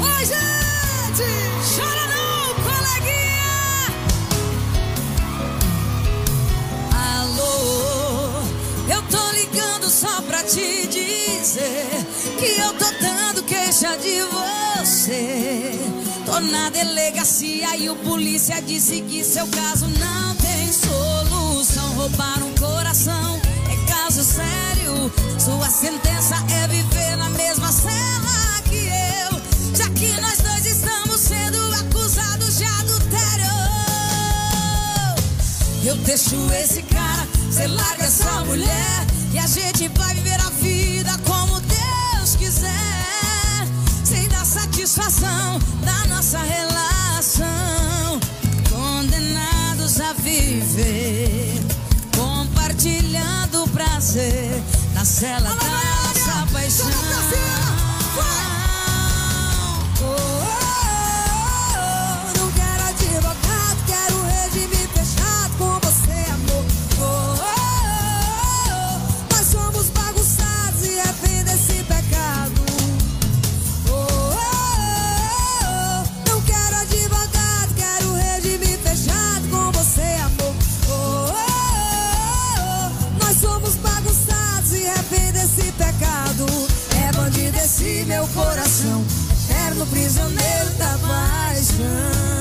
Oi, 0.00 0.24
gente! 0.24 1.22
Chora 1.76 2.06
não, 2.08 2.54
coleguinha! 2.64 3.94
Alô, 6.92 8.42
eu 8.92 9.02
tô 9.02 9.30
ligando 9.30 9.88
só 9.88 10.22
pra 10.22 10.42
te 10.42 10.88
dizer 10.88 11.86
que 12.40 12.60
eu 12.60 12.72
tô 12.74 12.90
dando 13.00 13.44
queixa 13.44 13.96
de 13.96 14.22
você. 14.22 14.61
Tô 16.32 16.40
na 16.40 16.70
delegacia 16.70 17.76
e 17.76 17.90
o 17.90 17.96
polícia 17.96 18.58
disse 18.62 19.02
que 19.02 19.22
seu 19.22 19.46
caso 19.48 19.86
não 19.86 20.34
tem 20.36 20.72
solução. 20.72 21.92
Roubaram 21.92 22.48
um 22.48 22.54
coração, 22.54 23.38
é 23.70 23.86
caso 23.86 24.24
sério. 24.24 25.12
Sua 25.38 25.68
sentença 25.68 26.34
é 26.54 26.68
viver 26.68 27.16
na 27.18 27.28
mesma 27.28 27.70
cela 27.70 28.62
que 28.64 28.76
eu. 28.76 29.76
Já 29.76 29.90
que 29.90 30.18
nós 30.22 30.38
dois 30.38 30.64
estamos 30.64 31.20
sendo 31.20 31.58
acusados 31.74 32.56
de 32.56 32.64
adultério. 32.64 33.52
Eu 35.84 35.96
deixo 35.96 36.50
esse 36.54 36.80
cara, 36.84 37.28
você 37.50 37.66
larga 37.66 38.04
essa 38.04 38.42
mulher. 38.46 39.06
E 39.34 39.38
a 39.38 39.46
gente 39.46 39.86
vai 39.88 40.14
viver 40.14 40.40
a 40.40 40.48
vida 40.48 41.12
como 41.26 41.60
satisfação 44.92 45.58
da 45.82 46.14
nossa 46.14 46.38
relação. 46.38 48.20
Condenados 48.68 50.00
a 50.00 50.12
viver. 50.12 51.60
Compartilhando 52.14 53.64
o 53.64 53.68
prazer 53.70 54.62
na 54.92 55.04
cela 55.04 55.48
da 55.48 55.54
nossa 55.54 56.46
paixão. 56.52 58.51
Meu 88.12 88.28
coração, 88.28 89.02
eterno 89.48 89.86
prisioneiro 89.86 90.70
da 90.76 90.98
paixão. 90.98 92.31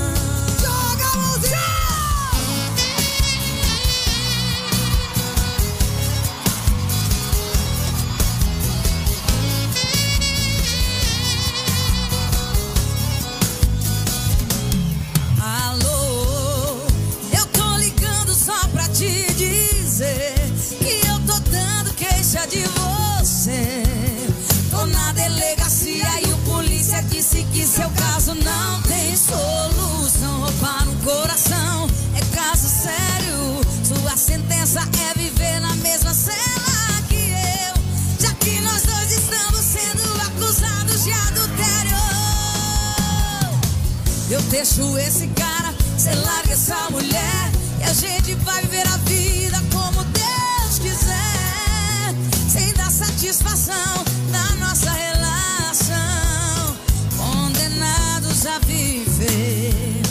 Deixo 44.52 44.98
esse 44.98 45.28
cara, 45.28 45.74
cê 45.98 46.14
larga 46.14 46.52
essa 46.52 46.90
mulher. 46.90 47.52
E 47.80 47.84
a 47.84 47.94
gente 47.94 48.36
vai 48.44 48.62
viver 48.64 48.86
a 48.86 48.98
vida 48.98 49.58
como 49.72 50.04
Deus 50.04 50.80
quiser. 50.80 52.14
Sem 52.50 52.74
dar 52.74 52.92
satisfação 52.92 54.04
da 54.30 54.66
nossa 54.66 54.92
relação. 54.92 56.76
Condenados 57.18 58.46
a 58.46 58.60
viver. 58.60 60.02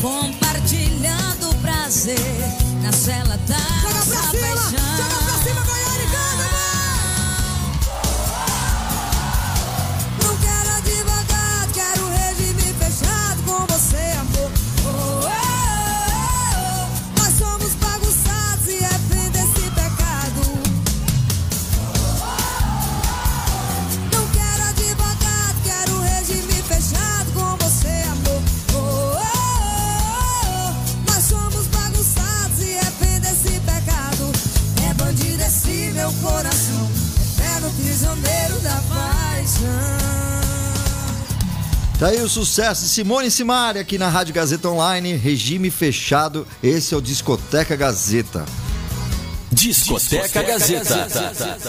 Compartilhando 0.00 1.54
prazer 1.60 2.16
na 2.82 2.92
cela 2.92 3.38
Tá 42.02 42.08
aí 42.08 42.20
o 42.20 42.28
sucesso 42.28 42.82
de 42.82 42.88
Simone 42.88 43.30
Simari 43.30 43.78
aqui 43.78 43.96
na 43.96 44.08
Rádio 44.08 44.34
Gazeta 44.34 44.68
Online, 44.68 45.14
regime 45.14 45.70
fechado. 45.70 46.44
Esse 46.60 46.94
é 46.94 46.96
o 46.96 47.00
Discoteca 47.00 47.76
Gazeta. 47.76 48.44
Discoteca 49.62 50.42
Gazeta. 50.42 51.08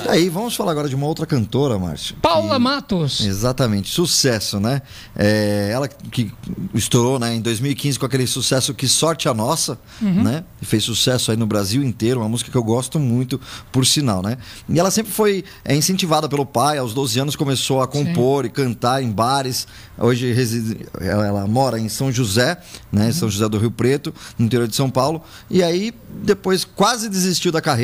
Tá 0.03 0.11
aí, 0.13 0.27
vamos 0.27 0.55
falar 0.55 0.71
agora 0.71 0.89
de 0.89 0.95
uma 0.95 1.05
outra 1.05 1.27
cantora, 1.27 1.77
Márcio. 1.77 2.15
Paula 2.19 2.57
Matos. 2.57 3.23
Exatamente, 3.23 3.91
sucesso, 3.91 4.59
né? 4.59 4.81
É, 5.15 5.69
ela 5.71 5.87
que 5.87 6.31
estourou 6.73 7.19
né, 7.19 7.35
em 7.35 7.41
2015 7.41 7.99
com 7.99 8.05
aquele 8.07 8.25
sucesso 8.25 8.73
Que 8.73 8.87
Sorte 8.87 9.29
a 9.29 9.33
Nossa, 9.33 9.77
né? 10.01 10.43
E 10.59 10.65
fez 10.65 10.83
sucesso 10.83 11.29
aí 11.29 11.37
no 11.37 11.45
Brasil 11.45 11.83
inteiro, 11.83 12.19
uma 12.19 12.27
música 12.27 12.49
que 12.49 12.57
eu 12.57 12.63
gosto 12.63 12.99
muito, 12.99 13.39
por 13.71 13.85
sinal, 13.85 14.23
né? 14.23 14.39
E 14.67 14.79
ela 14.79 14.89
sempre 14.89 15.11
foi 15.11 15.43
é, 15.63 15.75
incentivada 15.75 16.27
pelo 16.27 16.47
pai, 16.47 16.79
aos 16.79 16.95
12 16.95 17.19
anos 17.19 17.35
começou 17.35 17.79
a 17.79 17.87
compor 17.87 18.43
e 18.45 18.49
cantar 18.49 19.03
em 19.03 19.11
bares. 19.11 19.67
Hoje 19.99 20.33
reside, 20.33 20.87
ela, 20.99 21.27
ela 21.27 21.47
mora 21.47 21.79
em 21.79 21.87
São 21.87 22.11
José, 22.11 22.57
né? 22.91 23.11
São 23.11 23.29
José 23.29 23.47
do 23.47 23.59
Rio 23.59 23.69
Preto, 23.69 24.11
no 24.35 24.47
interior 24.47 24.67
de 24.67 24.75
São 24.75 24.89
Paulo. 24.89 25.21
E 25.47 25.61
aí, 25.61 25.93
depois 26.23 26.65
quase 26.65 27.07
desistiu 27.07 27.51
da 27.51 27.61
carreira, 27.61 27.82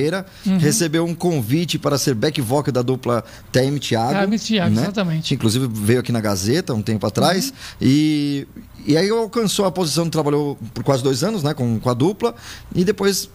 recebeu 0.59 1.05
um 1.05 1.15
convite 1.15 1.77
para 1.77 1.97
ser 1.97 2.13
back 2.13 2.39
vocal 2.41 2.71
da 2.71 2.81
dupla 2.81 3.23
TM 3.51 3.79
Thiago. 3.79 4.25
TM 4.25 4.39
Thiago, 4.39 4.75
né? 4.75 4.81
exatamente. 4.81 5.33
Inclusive 5.33 5.67
veio 5.71 5.99
aqui 5.99 6.11
na 6.11 6.21
Gazeta 6.21 6.73
um 6.73 6.81
tempo 6.81 7.05
atrás. 7.05 7.53
E, 7.81 8.47
e 8.85 8.97
aí 8.97 9.09
alcançou 9.09 9.65
a 9.65 9.71
posição, 9.71 10.09
trabalhou 10.09 10.57
por 10.73 10.83
quase 10.83 11.03
dois 11.03 11.23
anos 11.23 11.43
né, 11.43 11.53
com, 11.53 11.79
com 11.79 11.89
a 11.89 11.93
dupla. 11.93 12.35
E 12.73 12.83
depois 12.83 13.29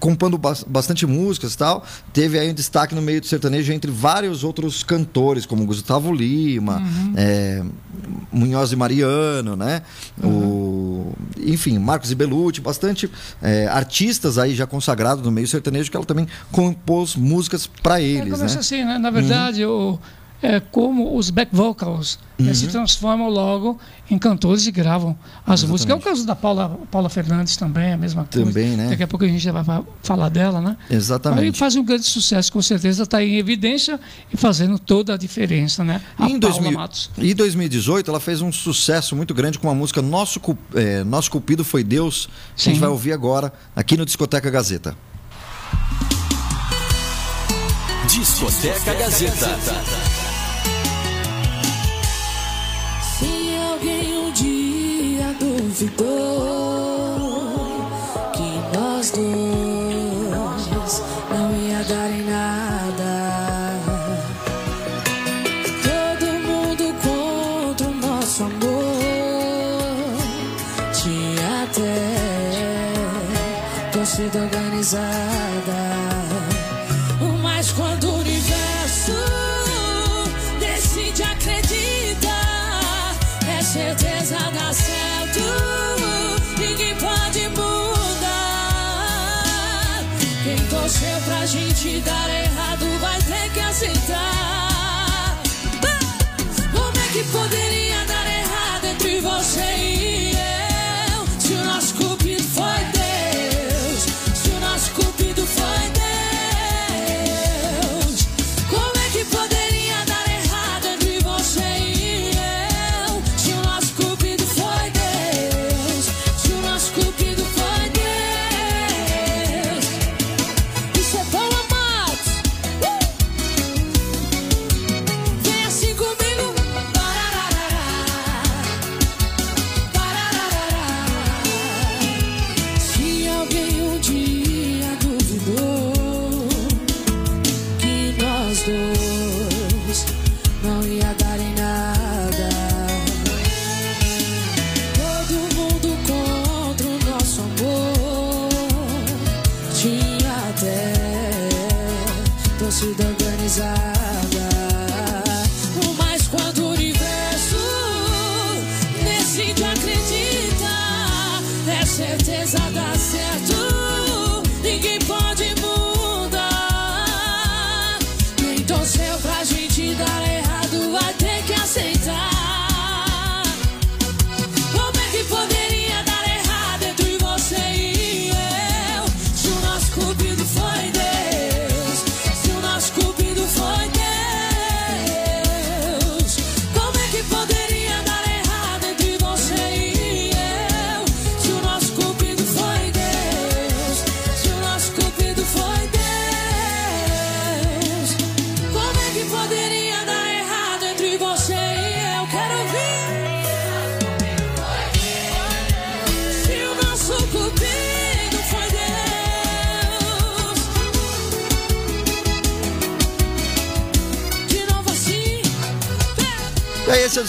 compondo 0.00 0.38
bas- 0.38 0.62
bastante 0.64 1.06
músicas 1.06 1.54
e 1.54 1.58
tal. 1.58 1.84
Teve 2.12 2.38
aí 2.38 2.50
um 2.50 2.54
destaque 2.54 2.94
no 2.94 3.02
meio 3.02 3.20
do 3.20 3.26
sertanejo 3.26 3.72
entre 3.72 3.90
vários 3.90 4.44
outros 4.44 4.82
cantores, 4.82 5.44
como 5.46 5.64
Gustavo 5.66 6.12
Lima, 6.12 6.82
é, 7.16 7.62
Munhoz 8.32 8.72
e 8.72 8.76
Mariano, 8.76 9.56
né? 9.56 9.82
O, 10.22 11.12
enfim, 11.38 11.78
Marcos 11.78 12.10
e 12.10 12.14
Belucci, 12.14 12.60
bastante 12.60 13.10
é, 13.42 13.66
artistas 13.68 14.38
aí 14.38 14.54
já 14.54 14.66
consagrados 14.66 15.24
no 15.24 15.30
meio 15.30 15.48
sertanejo 15.48 15.90
que 15.90 15.96
ela 15.96 16.06
também 16.06 16.26
compôs 16.52 17.16
músicas 17.16 17.66
para 17.66 18.00
É, 18.00 18.04
eles, 18.04 18.32
começa 18.32 18.54
né? 18.54 18.60
assim, 18.60 18.84
né? 18.84 18.98
Na 18.98 19.10
verdade, 19.10 19.64
o, 19.64 19.98
é 20.42 20.60
como 20.60 21.16
os 21.16 21.30
back 21.30 21.54
vocals 21.54 22.18
né, 22.38 22.48
Uhum. 22.48 22.54
se 22.54 22.68
transformam 22.68 23.28
logo 23.28 23.76
em 24.08 24.16
cantores 24.16 24.64
e 24.66 24.70
gravam 24.70 25.18
as 25.44 25.64
músicas. 25.64 25.92
É 25.96 25.98
o 25.98 26.00
caso 26.00 26.24
da 26.24 26.36
Paula, 26.36 26.78
Paula 26.90 27.08
Fernandes 27.08 27.56
também, 27.56 27.92
a 27.92 27.96
mesma 27.96 28.24
coisa. 28.24 28.46
Também, 28.46 28.76
né? 28.76 28.90
Daqui 28.90 29.02
a 29.02 29.08
pouco 29.08 29.24
a 29.24 29.28
gente 29.28 29.40
já 29.40 29.50
vai 29.50 29.64
fa- 29.64 29.82
falar 30.02 30.28
dela, 30.28 30.60
né? 30.60 30.76
Aí 30.88 30.96
Exatamente. 30.96 31.58
faz 31.58 31.74
um 31.74 31.82
grande 31.84 32.04
sucesso, 32.04 32.52
com 32.52 32.62
certeza 32.62 33.02
está 33.02 33.22
em 33.24 33.36
evidência 33.36 33.98
e 34.32 34.36
fazendo 34.36 34.78
toda 34.78 35.14
a 35.14 35.16
diferença, 35.16 35.82
né? 35.82 36.00
A 36.16 36.26
em, 36.26 36.38
Paula 36.38 36.54
2000 36.60 36.72
Matos. 36.72 37.10
em 37.18 37.34
2018, 37.34 38.08
ela 38.08 38.20
fez 38.20 38.40
um 38.40 38.52
sucesso 38.52 39.16
muito 39.16 39.34
grande 39.34 39.58
com 39.58 39.68
a 39.68 39.74
música 39.74 40.00
Nosso, 40.00 40.38
Cu- 40.38 40.56
é, 40.74 41.02
Nosso 41.02 41.30
Cupido 41.32 41.64
Foi 41.64 41.82
Deus, 41.82 42.28
que 42.54 42.62
a 42.62 42.64
gente 42.66 42.74
Sim. 42.76 42.80
vai 42.80 42.88
ouvir 42.90 43.12
agora 43.12 43.52
aqui 43.74 43.96
no 43.96 44.04
Discoteca 44.06 44.48
Gazeta. 44.48 44.96
Discoteca 48.08 48.94
Gazeta. 48.94 50.17
Duvidou 55.78 57.20
que 58.32 58.76
nós 58.76 59.10
dois 59.12 61.02
não 61.30 61.56
ia 61.56 61.84
dar 61.84 62.10
em 62.10 62.24
nada, 62.24 63.76
todo 65.84 66.26
mundo 66.42 66.84
contra 67.02 67.86
o 67.86 67.94
nosso 67.94 68.42
amor, 68.42 70.16
tinha 70.92 71.64
até 71.64 71.92
torcida 73.92 74.38
organizada. 74.38 75.37
Pra 91.88 91.94
gente 91.94 92.04
dar 92.04 92.27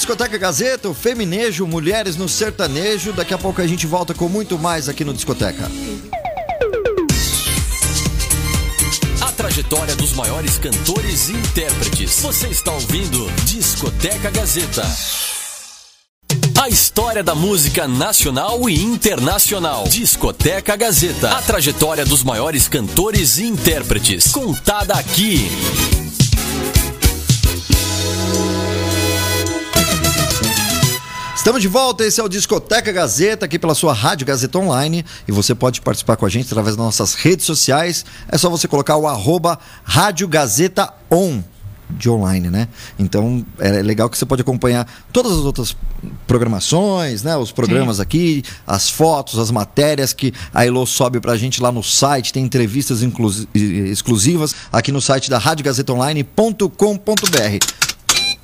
Discoteca 0.10 0.40
Gazeta, 0.40 0.90
o 0.90 0.94
Feminejo, 0.96 1.68
Mulheres 1.68 2.16
no 2.16 2.28
Sertanejo. 2.28 3.14
Daqui 3.14 3.32
a 3.32 3.38
pouco 3.38 3.62
a 3.62 3.68
gente 3.68 3.86
volta 3.86 4.12
com 4.12 4.28
muito 4.28 4.58
mais 4.58 4.90
aqui 4.90 5.06
no 5.06 5.14
Discoteca. 5.14 5.70
A 9.22 9.32
trajetória 9.34 9.96
dos 9.96 10.14
maiores 10.14 10.58
cantores 10.58 11.30
e 11.30 11.34
intérpretes. 11.34 12.22
Você 12.22 12.48
está 12.48 12.72
ouvindo 12.72 13.30
Discoteca 13.46 14.32
Gazeta. 14.32 14.82
A 16.60 16.68
história 16.68 17.24
da 17.24 17.36
música 17.36 17.88
nacional 17.88 18.68
e 18.68 18.82
internacional. 18.82 19.84
Discoteca 19.84 20.76
Gazeta. 20.76 21.38
A 21.38 21.42
trajetória 21.44 22.04
dos 22.04 22.24
maiores 22.24 22.68
cantores 22.68 23.38
e 23.38 23.46
intérpretes. 23.46 24.32
Contada 24.32 24.96
aqui. 24.96 25.48
Estamos 31.40 31.62
de 31.62 31.70
volta, 31.70 32.06
esse 32.06 32.20
é 32.20 32.24
o 32.24 32.28
Discoteca 32.28 32.92
Gazeta, 32.92 33.46
aqui 33.46 33.58
pela 33.58 33.74
sua 33.74 33.94
Rádio 33.94 34.28
Gazeta 34.28 34.60
Online. 34.60 35.06
E 35.26 35.32
você 35.32 35.56
pode 35.56 35.80
participar 35.80 36.18
com 36.18 36.26
a 36.26 36.30
gente 36.30 36.48
através 36.48 36.76
das 36.76 36.86
nossas 36.86 37.14
redes 37.14 37.46
sociais. 37.46 38.04
É 38.28 38.38
só 38.38 38.50
você 38.50 38.68
colocar 38.68 38.98
o 38.98 39.08
arroba 39.08 39.58
Rádio 39.82 40.28
Gazeta 40.28 40.94
On. 41.10 41.42
De 41.92 42.10
online, 42.10 42.50
né? 42.50 42.68
Então 43.00 43.46
é 43.58 43.82
legal 43.82 44.10
que 44.10 44.18
você 44.18 44.26
pode 44.26 44.42
acompanhar 44.42 44.86
todas 45.14 45.32
as 45.32 45.40
outras 45.40 45.78
programações, 46.28 47.24
né? 47.24 47.38
Os 47.38 47.54
programas 47.54 48.02
aqui, 48.02 48.44
as 48.68 48.90
fotos, 48.90 49.40
as 49.40 49.50
matérias 49.50 50.12
que 50.12 50.34
a 50.54 50.66
Elo 50.66 50.86
sobe 50.86 51.22
pra 51.22 51.38
gente 51.38 51.62
lá 51.62 51.72
no 51.72 51.82
site. 51.82 52.34
Tem 52.34 52.44
entrevistas 52.44 53.00
exclusivas 53.56 54.54
aqui 54.74 54.92
no 54.92 55.02
site 55.02 55.30
da 55.30 55.38
radiogazetaonline.com.br. 55.38 57.89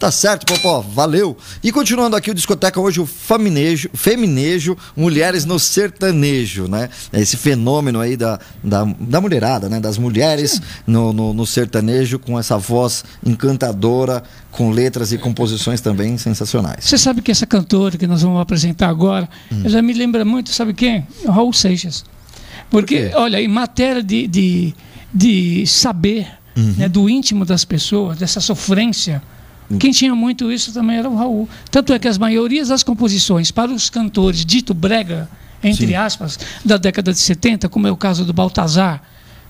Tá 0.05 0.11
certo, 0.11 0.45
Popó, 0.45 0.81
valeu. 0.81 1.35
E 1.63 1.71
continuando 1.71 2.15
aqui 2.15 2.29
o 2.29 2.33
discoteca 2.35 2.79
hoje, 2.79 3.01
o 3.01 3.07
faminejo, 3.07 3.89
feminejo, 3.91 4.77
mulheres 4.95 5.45
no 5.45 5.57
sertanejo, 5.59 6.67
né? 6.67 6.91
Esse 7.11 7.35
fenômeno 7.35 7.99
aí 7.99 8.15
da, 8.15 8.39
da, 8.63 8.83
da 8.99 9.19
mulherada, 9.19 9.67
né? 9.67 9.79
Das 9.79 9.97
mulheres 9.97 10.61
no, 10.85 11.11
no, 11.11 11.33
no 11.33 11.43
sertanejo 11.43 12.19
com 12.19 12.37
essa 12.37 12.55
voz 12.55 13.03
encantadora, 13.25 14.21
com 14.51 14.69
letras 14.69 15.11
e 15.11 15.17
composições 15.17 15.81
também 15.81 16.19
sensacionais. 16.19 16.85
Você 16.85 16.99
sabe 16.99 17.23
que 17.23 17.31
essa 17.31 17.47
cantora 17.47 17.97
que 17.97 18.05
nós 18.05 18.21
vamos 18.21 18.39
apresentar 18.39 18.89
agora, 18.89 19.27
ela 19.63 19.81
me 19.81 19.93
lembra 19.93 20.23
muito, 20.23 20.51
sabe 20.51 20.75
quem? 20.75 21.07
Raul 21.27 21.51
Seixas. 21.51 22.05
Porque, 22.69 23.09
olha, 23.15 23.41
em 23.41 23.47
matéria 23.47 24.03
de, 24.03 24.27
de, 24.27 24.75
de 25.11 25.65
saber 25.65 26.27
né, 26.77 26.87
do 26.87 27.09
íntimo 27.09 27.43
das 27.43 27.65
pessoas, 27.65 28.19
dessa 28.19 28.39
sofrência, 28.39 29.19
quem 29.79 29.91
tinha 29.91 30.13
muito 30.13 30.51
isso 30.51 30.73
também 30.73 30.97
era 30.97 31.09
o 31.09 31.15
Raul. 31.15 31.49
Tanto 31.71 31.93
é 31.93 31.99
que 31.99 32.07
as 32.07 32.17
maiorias 32.17 32.67
das 32.67 32.83
composições 32.83 33.51
para 33.51 33.71
os 33.71 33.89
cantores 33.89 34.45
dito 34.45 34.73
brega, 34.73 35.29
entre 35.63 35.87
Sim. 35.87 35.95
aspas, 35.95 36.39
da 36.63 36.77
década 36.77 37.11
de 37.11 37.19
70, 37.19 37.67
como 37.69 37.87
é 37.87 37.91
o 37.91 37.97
caso 37.97 38.23
do 38.23 38.33
Baltazar, 38.33 39.01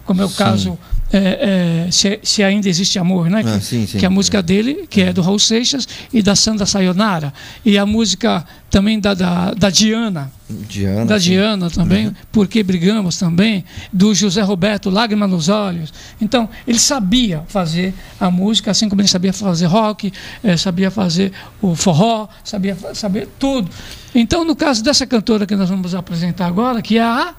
como 0.05 0.21
é 0.21 0.25
o 0.25 0.29
caso 0.29 0.77
é, 1.11 1.85
é, 1.87 1.91
se, 1.91 2.19
Se 2.23 2.43
Ainda 2.43 2.67
Existe 2.67 2.97
Amor, 2.97 3.29
né? 3.29 3.41
Ah, 3.45 3.57
que, 3.57 3.65
sim, 3.65 3.85
sim. 3.87 3.97
que 3.97 4.05
é 4.05 4.07
a 4.07 4.11
música 4.11 4.41
dele, 4.41 4.85
que 4.89 5.01
é 5.01 5.13
do 5.13 5.21
Raul 5.21 5.39
Seixas, 5.39 5.87
e 6.11 6.21
da 6.21 6.35
Sandra 6.35 6.65
Sayonara. 6.65 7.33
E 7.63 7.77
a 7.77 7.85
música 7.85 8.45
também 8.69 8.99
da, 8.99 9.13
da, 9.13 9.53
da 9.53 9.69
Diana, 9.69 10.31
Diana. 10.49 11.05
da 11.05 11.19
sim. 11.19 11.29
Diana 11.29 11.69
também, 11.69 12.13
Por 12.31 12.47
que 12.47 12.61
Brigamos 12.61 13.17
também, 13.17 13.63
do 13.93 14.13
José 14.13 14.41
Roberto, 14.41 14.89
Lágrima 14.89 15.27
nos 15.27 15.47
Olhos. 15.47 15.93
Então, 16.19 16.49
ele 16.67 16.79
sabia 16.79 17.43
fazer 17.47 17.93
a 18.19 18.29
música, 18.29 18.71
assim 18.71 18.89
como 18.89 19.01
ele 19.01 19.07
sabia 19.07 19.31
fazer 19.31 19.67
rock, 19.67 20.11
eh, 20.43 20.57
sabia 20.57 20.91
fazer 20.91 21.31
o 21.61 21.75
forró, 21.75 22.27
sabia 22.43 22.75
saber 22.93 23.29
tudo. 23.39 23.69
Então, 24.13 24.43
no 24.43 24.55
caso 24.55 24.83
dessa 24.83 25.05
cantora 25.05 25.45
que 25.45 25.55
nós 25.55 25.69
vamos 25.69 25.95
apresentar 25.95 26.47
agora, 26.47 26.81
que 26.81 26.97
é 26.97 27.03
a 27.03 27.33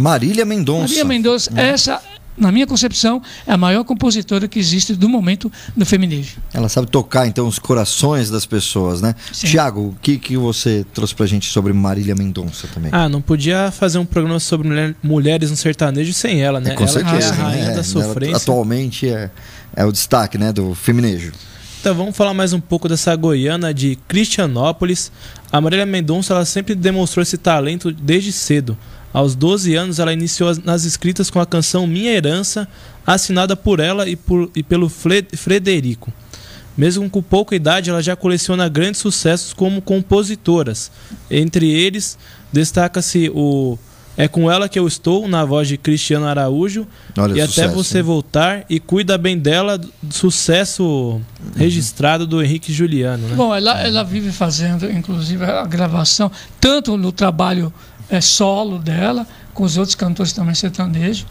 Marília 0.00 0.44
Mendonça. 0.46 0.88
Maria 0.88 1.04
Mendonça, 1.04 1.50
essa, 1.54 2.00
na 2.38 2.50
minha 2.50 2.66
concepção, 2.66 3.20
é 3.46 3.52
a 3.52 3.56
maior 3.56 3.84
compositora 3.84 4.48
que 4.48 4.58
existe 4.58 4.94
do 4.94 5.08
momento 5.08 5.52
no 5.76 5.84
feminismo. 5.84 6.40
Ela 6.54 6.68
sabe 6.70 6.86
tocar, 6.86 7.26
então, 7.26 7.46
os 7.46 7.58
corações 7.58 8.30
das 8.30 8.46
pessoas, 8.46 9.02
né? 9.02 9.14
Sim. 9.32 9.48
Tiago, 9.48 9.80
o 9.88 9.96
que, 10.00 10.16
que 10.18 10.36
você 10.38 10.86
trouxe 10.94 11.14
pra 11.14 11.26
gente 11.26 11.50
sobre 11.50 11.72
Marília 11.74 12.14
Mendonça 12.14 12.66
também? 12.72 12.90
Ah, 12.94 13.08
não 13.10 13.20
podia 13.20 13.70
fazer 13.70 13.98
um 13.98 14.06
programa 14.06 14.40
sobre 14.40 14.68
mulher- 14.68 14.94
mulheres 15.02 15.50
no 15.50 15.56
sertanejo 15.56 16.14
sem 16.14 16.40
ela, 16.42 16.60
né? 16.60 16.70
É, 16.70 16.74
com 16.74 16.84
ela 16.84 16.92
que 16.92 16.98
é 16.98 17.20
certeza. 17.20 17.32
a 17.32 17.36
rainha 17.36 17.58
né? 17.58 17.66
da 17.66 17.72
Ela 17.74 17.82
sofrência. 17.84 18.36
atualmente 18.36 19.06
é, 19.08 19.30
é 19.76 19.84
o 19.84 19.92
destaque, 19.92 20.38
né, 20.38 20.50
do 20.50 20.74
feminejo. 20.74 21.32
Então 21.80 21.94
vamos 21.94 22.16
falar 22.16 22.32
mais 22.34 22.52
um 22.54 22.60
pouco 22.60 22.88
dessa 22.88 23.14
goiana 23.16 23.72
de 23.72 23.96
Cristianópolis. 24.08 25.10
A 25.52 25.60
Marília 25.60 25.84
Mendonça 25.86 26.32
ela 26.34 26.44
sempre 26.44 26.74
demonstrou 26.74 27.22
esse 27.22 27.36
talento 27.38 27.90
desde 27.92 28.32
cedo. 28.32 28.76
Aos 29.12 29.34
12 29.34 29.74
anos 29.74 29.98
ela 29.98 30.12
iniciou 30.12 30.48
as- 30.48 30.58
nas 30.58 30.84
escritas 30.84 31.30
com 31.30 31.40
a 31.40 31.46
canção 31.46 31.86
Minha 31.86 32.12
Herança, 32.12 32.68
assinada 33.06 33.56
por 33.56 33.80
ela 33.80 34.08
e, 34.08 34.14
por- 34.16 34.50
e 34.54 34.62
pelo 34.62 34.88
Frederico. 34.88 36.12
Mesmo 36.76 37.10
com 37.10 37.20
pouca 37.22 37.54
idade, 37.56 37.90
ela 37.90 38.02
já 38.02 38.14
coleciona 38.14 38.68
grandes 38.68 39.00
sucessos 39.00 39.52
como 39.52 39.82
compositoras. 39.82 40.90
Entre 41.30 41.68
eles, 41.70 42.16
destaca-se 42.52 43.30
o 43.34 43.78
É 44.16 44.28
com 44.28 44.50
ela 44.50 44.68
que 44.68 44.78
eu 44.78 44.86
estou, 44.86 45.26
na 45.26 45.44
voz 45.46 45.66
de 45.66 45.78
Cristiano 45.78 46.26
Araújo. 46.26 46.86
Olha, 47.16 47.32
e 47.42 47.46
sucesso, 47.46 47.60
até 47.60 47.72
você 47.74 47.98
hein? 47.98 48.04
voltar 48.04 48.64
e 48.68 48.78
cuida 48.78 49.16
bem 49.16 49.38
dela, 49.38 49.78
do 49.78 49.88
sucesso 50.12 51.20
registrado 51.56 52.26
do 52.26 52.42
Henrique 52.42 52.70
Juliano, 52.72 53.28
né? 53.28 53.34
Bom, 53.34 53.54
ela, 53.54 53.80
ela 53.80 54.02
vive 54.02 54.30
fazendo, 54.30 54.90
inclusive, 54.90 55.42
a 55.44 55.64
gravação, 55.64 56.30
tanto 56.60 56.98
no 56.98 57.12
trabalho 57.12 57.72
eh, 58.10 58.20
solo 58.20 58.78
dela, 58.78 59.26
com 59.54 59.64
os 59.64 59.76
outros 59.76 59.94
cantores 59.94 60.32
também 60.32 60.54
sertanejos, 60.54 61.26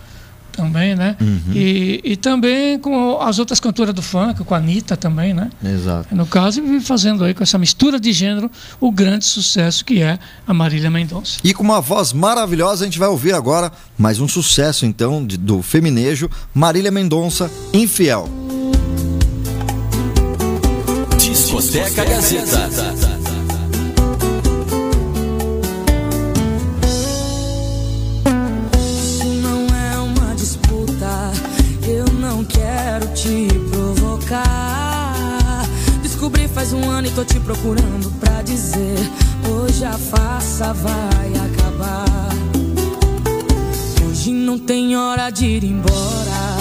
também, 0.52 0.94
né? 0.94 1.16
Uhum. 1.22 1.54
E, 1.54 2.02
e 2.04 2.16
também 2.18 2.78
com 2.80 3.22
as 3.22 3.40
outras 3.40 3.60
cantoras 3.62 3.94
do 3.94 4.02
funk, 4.02 4.44
com 4.44 4.54
a 4.54 4.58
Anitta 4.58 4.98
também, 4.98 5.34
né? 5.34 5.50
Exato. 5.64 6.14
No 6.14 6.26
caso, 6.26 6.62
vive 6.62 6.82
fazendo 6.84 7.24
aí 7.24 7.34
com 7.34 7.42
essa 7.44 7.58
mistura 7.58 7.98
de 8.00 8.12
gênero 8.12 8.52
o 8.80 8.92
grande 8.92 9.24
sucesso 9.26 9.86
que 9.86 10.02
é 10.02 10.20
a 10.46 10.54
Marília 10.54 10.90
Mendonça. 10.90 11.40
E 11.44 11.54
com 11.54 11.64
uma 11.64 11.80
voz 11.80 12.12
maravilhosa, 12.12 12.84
a 12.84 12.88
gente 12.88 13.00
vai 13.00 13.08
ouvir 13.08 13.34
agora 13.34 13.72
mais 13.98 14.20
um 14.20 14.28
sucesso, 14.28 14.86
então, 14.86 15.26
de- 15.26 15.38
do 15.38 15.62
feminejo, 15.62 16.30
Marília 16.54 16.92
Mendonça, 16.92 17.50
Infiel. 17.72 18.28
Discoteca 21.18 22.04
Gazeta. 22.04 23.19
Descobri 36.30 36.48
faz 36.48 36.74
um 36.74 36.88
ano 36.88 37.08
e 37.08 37.12
tô 37.12 37.26
te 37.26 37.40
procurando 37.40 38.12
pra 38.20 38.44
dizer: 38.44 38.98
hoje 39.50 39.84
a 39.84 39.98
farsa 39.98 40.74
vai 40.74 41.34
acabar. 41.34 42.30
Hoje 44.06 44.32
não 44.32 44.60
tem 44.60 44.96
hora 44.96 45.32
de 45.32 45.46
ir 45.46 45.64
embora, 45.64 46.58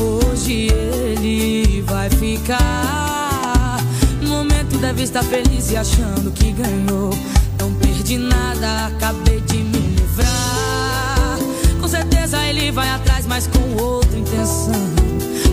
hoje 0.00 0.68
ele 0.72 1.82
vai 1.82 2.08
ficar. 2.08 3.78
Momento 4.22 4.78
deve 4.78 5.02
estar 5.02 5.22
feliz 5.22 5.70
e 5.70 5.76
achando 5.76 6.30
que 6.32 6.52
ganhou. 6.52 7.10
Não 7.58 7.74
perdi 7.74 8.16
nada, 8.16 8.86
acabei 8.86 9.40
de 9.42 9.58
me 9.58 9.96
livrar. 9.96 11.38
Com 11.78 11.88
certeza 11.88 12.42
ele 12.46 12.72
vai 12.72 12.88
atrás, 12.88 13.26
mas 13.26 13.46
com 13.46 13.82
outra 13.82 14.18
intenção. 14.18 14.72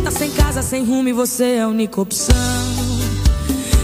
Tá 0.06 0.12
sem 0.12 0.32
casa, 0.32 0.62
sem 0.62 0.86
rumo 0.86 1.10
e 1.10 1.13
você 1.13 1.56
é 1.56 1.62
a 1.63 1.67
única 1.67 1.99
opção. 1.99 2.87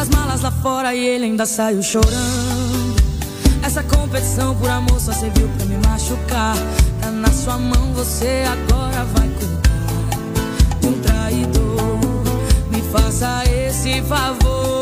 As 0.00 0.08
malas 0.08 0.40
lá 0.40 0.50
fora 0.50 0.94
e 0.94 1.04
ele 1.04 1.26
ainda 1.26 1.44
saiu 1.44 1.82
chorando. 1.82 2.96
Essa 3.62 3.82
competição 3.82 4.54
por 4.56 4.70
amor 4.70 4.98
só 4.98 5.12
serviu 5.12 5.46
pra 5.58 5.66
me 5.66 5.76
machucar. 5.86 6.56
Tá 7.02 7.10
na 7.10 7.30
sua 7.30 7.58
mão, 7.58 7.92
você 7.92 8.44
agora 8.46 9.04
vai 9.04 9.28
cuidar 9.28 10.88
um 10.88 11.00
traidor. 11.02 12.00
Me 12.70 12.80
faça 12.90 13.44
esse 13.44 14.00
favor. 14.02 14.79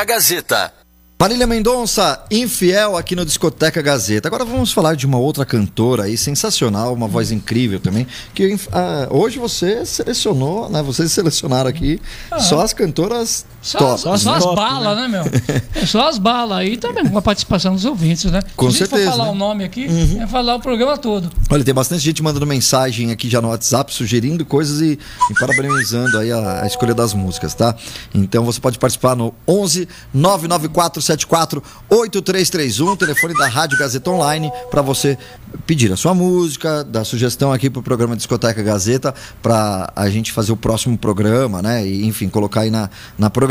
Discoteca 0.00 0.04
Gazeta. 0.04 0.72
Marília 1.20 1.46
Mendonça, 1.46 2.24
infiel 2.30 2.96
aqui 2.96 3.14
no 3.14 3.26
Discoteca 3.26 3.82
Gazeta. 3.82 4.28
Agora 4.28 4.42
vamos 4.46 4.72
falar 4.72 4.96
de 4.96 5.04
uma 5.04 5.18
outra 5.18 5.44
cantora 5.44 6.04
aí, 6.04 6.16
sensacional, 6.16 6.94
uma 6.94 7.06
voz 7.06 7.30
incrível 7.30 7.78
também. 7.78 8.06
Que 8.34 8.56
ah, 8.72 9.08
hoje 9.10 9.38
você 9.38 9.84
selecionou, 9.84 10.70
né? 10.70 10.82
Vocês 10.82 11.12
selecionaram 11.12 11.68
aqui 11.68 12.00
só 12.38 12.62
as 12.62 12.72
cantoras 12.72 13.44
Só, 13.62 13.78
top. 13.78 14.00
só, 14.00 14.16
só 14.16 14.34
as 14.34 14.42
Top, 14.42 14.56
balas, 14.56 14.96
né, 14.96 15.08
meu? 15.08 15.24
É 15.74 15.86
só 15.86 16.08
as 16.08 16.18
balas 16.18 16.58
aí 16.58 16.76
também, 16.76 17.06
com 17.06 17.18
a 17.18 17.22
participação 17.22 17.74
dos 17.74 17.84
ouvintes, 17.84 18.24
né? 18.30 18.42
Com 18.56 18.70
Se 18.70 18.76
a 18.76 18.78
gente 18.78 18.88
certeza, 18.88 19.10
for 19.10 19.18
falar 19.18 19.24
né? 19.26 19.32
o 19.32 19.34
nome 19.34 19.64
aqui, 19.64 19.86
é 20.18 20.26
falar 20.26 20.54
o 20.54 20.60
programa 20.60 20.96
todo. 20.96 21.30
Olha, 21.50 21.62
tem 21.62 21.74
bastante 21.74 22.02
gente 22.02 22.22
mandando 22.22 22.46
mensagem 22.46 23.10
aqui 23.10 23.28
já 23.28 23.40
no 23.40 23.48
WhatsApp, 23.48 23.92
sugerindo 23.92 24.44
coisas 24.46 24.80
e, 24.80 24.98
e 25.30 25.34
parabenizando 25.38 26.18
aí 26.18 26.32
a, 26.32 26.62
a 26.62 26.66
escolha 26.66 26.94
das 26.94 27.12
músicas, 27.12 27.54
tá? 27.54 27.74
Então 28.14 28.44
você 28.44 28.60
pode 28.60 28.78
participar 28.78 29.14
no 29.14 29.34
11 29.46 29.86
99474 30.14 31.62
8331, 31.88 32.96
telefone 32.96 33.34
da 33.34 33.46
Rádio 33.46 33.78
Gazeta 33.78 34.10
Online, 34.10 34.50
para 34.70 34.80
você 34.80 35.18
pedir 35.66 35.92
a 35.92 35.96
sua 35.96 36.14
música, 36.14 36.82
dar 36.82 37.04
sugestão 37.04 37.52
aqui 37.52 37.68
pro 37.68 37.82
programa 37.82 38.16
Discoteca 38.16 38.62
Gazeta, 38.62 39.14
para 39.42 39.92
a 39.94 40.08
gente 40.08 40.32
fazer 40.32 40.52
o 40.52 40.56
próximo 40.56 40.96
programa, 40.96 41.60
né? 41.60 41.86
E, 41.86 42.06
enfim, 42.06 42.28
colocar 42.28 42.62
aí 42.62 42.70
na, 42.70 42.88
na 43.18 43.28
programação 43.28 43.49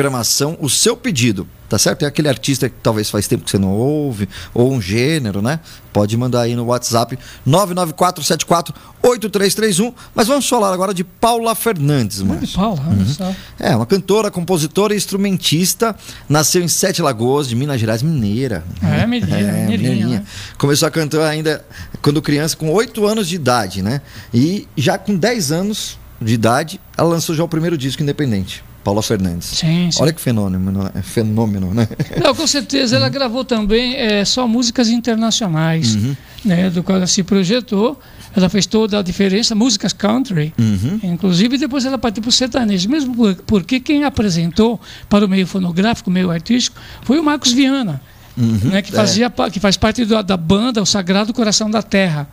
o 0.60 0.70
seu 0.70 0.96
pedido. 0.96 1.48
Tá 1.70 1.78
certo? 1.78 2.04
É 2.04 2.08
aquele 2.08 2.28
artista 2.28 2.68
que 2.68 2.74
talvez 2.82 3.12
faz 3.12 3.28
tempo 3.28 3.46
que 3.46 3.52
você 3.52 3.60
não 3.60 3.72
ouve, 3.72 4.28
ou 4.56 4.74
um 4.74 4.82
gênero, 4.82 5.40
né? 5.40 5.60
Pode 5.94 6.18
mandar 6.18 6.42
aí 6.42 6.56
no 6.56 6.66
WhatsApp 6.66 7.16
994748331. 7.48 9.94
Mas 10.16 10.28
vamos 10.28 10.50
falar 10.50 10.74
agora 10.74 10.96
de 10.96 11.04
Paula 11.04 11.54
Fernandes, 11.54 12.24
mano. 12.24 12.42
de 12.42 12.52
Paula, 12.52 12.82
só. 13.06 13.32
É, 13.60 13.76
uma 13.76 13.86
cantora, 13.86 14.32
compositora 14.32 14.96
e 14.96 14.98
instrumentista. 14.98 15.96
Nasceu 16.28 16.64
em 16.64 16.68
Sete 16.68 17.04
Lagoas, 17.04 17.48
de 17.48 17.56
Minas 17.56 17.80
Gerais, 17.80 18.02
mineira. 18.02 18.64
É, 18.82 19.06
mineira, 19.06 19.52
mineirinha, 19.52 20.08
né? 20.08 20.24
Começou 20.58 20.88
a 20.88 20.92
cantar 20.92 21.28
ainda 21.28 21.64
quando 22.02 22.20
criança, 22.20 22.58
com 22.58 22.72
8 22.72 23.06
anos 23.06 23.30
de 23.30 23.36
idade, 23.36 23.84
né? 23.84 24.02
E 24.34 24.68
já 24.76 24.98
com 24.98 25.16
10 25.16 25.52
anos 25.52 26.00
de 26.20 26.34
idade, 26.34 26.82
ela 26.98 27.10
lançou 27.10 27.36
já 27.36 27.44
o 27.44 27.48
primeiro 27.48 27.78
disco 27.78 28.02
independente. 28.02 28.64
Paula 28.90 29.04
Fernandes. 29.04 29.46
Sim, 29.50 29.92
sim. 29.92 30.02
Olha 30.02 30.12
que 30.12 30.20
fenômeno, 30.20 30.90
é 30.96 31.02
fenômeno, 31.04 31.74
né? 31.76 31.88
Não, 32.24 32.34
com 32.34 32.48
certeza. 32.48 32.96
Ela 32.96 33.08
gravou 33.08 33.46
também 33.46 33.96
é, 33.96 34.26
só 34.26 34.48
músicas 34.48 34.90
internacionais, 34.90 35.94
Uhum. 35.96 36.16
né, 36.44 36.70
do 36.72 36.82
qual 36.82 36.98
ela 36.98 37.06
se 37.06 37.22
projetou. 37.22 38.00
Ela 38.36 38.50
fez 38.50 38.66
toda 38.66 38.98
a 38.98 39.04
diferença, 39.04 39.54
músicas 39.54 39.94
country. 39.94 40.54
Uhum. 40.58 41.00
Inclusive, 41.04 41.58
depois 41.60 41.86
ela 41.86 42.00
partiu 42.00 42.24
para 42.24 42.30
o 42.30 42.32
sertanejo. 42.32 42.90
Mesmo 42.90 43.16
por- 43.16 43.36
porque 43.46 43.80
quem 43.80 44.04
apresentou 44.06 44.80
para 45.08 45.24
o 45.24 45.30
meio 45.30 45.46
fonográfico, 45.46 46.10
meio 46.10 46.32
artístico, 46.32 46.76
foi 47.04 47.20
o 47.20 47.24
Marcos 47.24 47.52
Viana, 47.52 48.02
né, 48.36 48.82
que, 48.82 48.92
é. 48.92 48.96
fazia, 48.96 49.30
pa- 49.30 49.52
que 49.52 49.60
faz 49.60 49.78
parte 49.78 50.04
da, 50.06 50.22
da 50.24 50.36
banda 50.38 50.82
O 50.82 50.86
Sagrado 50.86 51.32
Coração 51.32 51.70
da 51.70 51.84
Terra. 51.84 52.28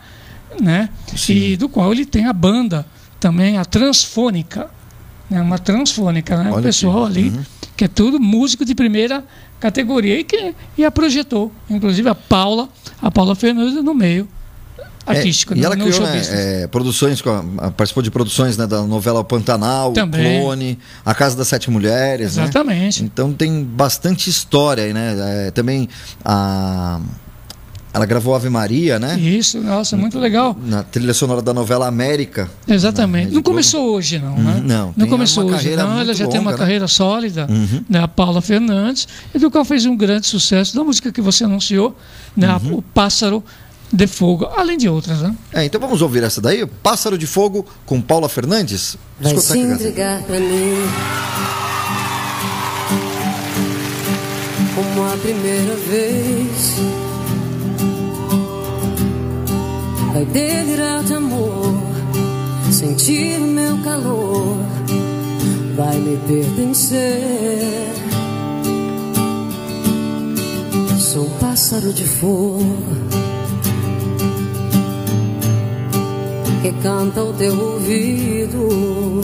Né? 0.58 0.88
E 1.28 1.54
do 1.56 1.68
qual 1.68 1.92
ele 1.92 2.06
tem 2.06 2.24
a 2.24 2.32
banda 2.32 2.86
também, 3.20 3.58
a 3.58 3.64
Transfônica. 3.64 4.70
Né, 5.28 5.40
uma 5.40 5.58
transfônica, 5.58 6.36
né? 6.36 6.50
Olha 6.50 6.60
o 6.60 6.62
pessoal 6.62 7.04
aqui. 7.06 7.18
ali, 7.18 7.28
Uhum. 7.30 7.44
que 7.76 7.84
é 7.84 7.88
tudo 7.88 8.20
músico 8.20 8.64
de 8.64 8.74
primeira 8.74 9.24
categoria 9.58 10.20
e 10.20 10.24
que 10.24 10.54
e 10.78 10.84
a 10.84 10.90
projetou. 10.90 11.50
Inclusive 11.68 12.08
a 12.08 12.14
Paula, 12.14 12.68
a 13.02 13.10
Paula 13.10 13.34
Fernandes 13.34 13.82
no 13.82 13.94
meio 13.94 14.28
artístico, 15.04 15.54
É, 15.54 15.58
e 15.58 15.64
ela 15.64 15.76
criou 15.76 16.00
né, 16.00 16.20
é, 16.30 16.66
produções, 16.66 17.22
participou 17.76 18.02
de 18.02 18.10
produções 18.10 18.56
né, 18.56 18.66
da 18.66 18.82
novela 18.82 19.22
Pantanal, 19.22 19.92
Também. 19.92 20.38
o 20.38 20.42
Clone, 20.42 20.78
A 21.04 21.14
Casa 21.14 21.36
das 21.36 21.46
Sete 21.48 21.70
Mulheres. 21.70 22.36
né? 22.36 22.42
Exatamente. 22.44 23.04
Então 23.04 23.32
tem 23.32 23.62
bastante 23.64 24.28
história 24.28 24.82
aí, 24.84 24.92
né? 24.92 25.46
É, 25.46 25.50
também 25.52 25.88
a. 26.24 27.00
Ela 27.96 28.04
gravou 28.04 28.34
Ave 28.34 28.50
Maria, 28.50 28.98
né? 28.98 29.18
Isso, 29.18 29.58
nossa, 29.58 29.96
muito 29.96 30.18
legal. 30.18 30.54
Na 30.66 30.82
trilha 30.82 31.14
sonora 31.14 31.40
da 31.40 31.54
novela 31.54 31.86
América. 31.88 32.46
Exatamente. 32.68 33.26
Não 33.28 33.32
Globo. 33.40 33.50
começou 33.52 33.94
hoje, 33.94 34.18
não, 34.18 34.36
né? 34.36 34.56
Uhum, 34.56 34.62
não, 34.62 34.92
tem 34.92 34.94
Não 34.98 35.08
começou 35.08 35.44
hoje, 35.50 35.74
não. 35.74 35.98
Ela 35.98 36.12
já 36.12 36.26
tem 36.26 36.38
uma 36.38 36.50
longa, 36.50 36.52
né? 36.52 36.58
carreira 36.58 36.86
sólida, 36.88 37.46
Uhum. 37.48 37.82
né? 37.88 38.00
A 38.00 38.06
Paula 38.06 38.42
Fernandes, 38.42 39.08
e 39.34 39.38
do 39.38 39.50
qual 39.50 39.64
fez 39.64 39.86
um 39.86 39.96
grande 39.96 40.26
sucesso 40.26 40.76
da 40.76 40.84
música 40.84 41.10
que 41.10 41.22
você 41.22 41.44
anunciou, 41.44 41.96
né? 42.36 42.54
Uhum. 42.64 42.74
O 42.74 42.82
Pássaro 42.82 43.42
de 43.90 44.06
Fogo, 44.06 44.46
além 44.56 44.76
de 44.76 44.90
outras, 44.90 45.22
né? 45.22 45.34
É, 45.54 45.64
então 45.64 45.80
vamos 45.80 46.02
ouvir 46.02 46.22
essa 46.22 46.38
daí, 46.38 46.66
Pássaro 46.66 47.16
de 47.16 47.26
Fogo, 47.26 47.64
com 47.86 47.98
Paula 48.02 48.28
Fernandes. 48.28 48.98
Vai 49.18 49.30
se 49.30 49.36
Discoteca 49.38 49.68
Gazeta. 49.68 49.82
entregar 49.88 50.22
pra 50.24 50.38
mim 50.38 50.74
Como 54.74 55.06
a 55.06 55.16
primeira 55.16 55.74
vez 55.88 56.76
Vai 60.16 60.24
delirar 60.24 61.04
de 61.04 61.12
amor 61.12 61.74
Sentir 62.72 63.38
meu 63.38 63.76
calor 63.84 64.56
Vai 65.76 65.98
me 65.98 66.16
pertencer 66.26 67.92
Sou 70.98 71.28
pássaro 71.38 71.92
de 71.92 72.04
fogo 72.04 72.64
que 76.62 76.72
canta 76.82 77.20
ao 77.20 77.32
teu 77.34 77.56
ouvido. 77.56 79.20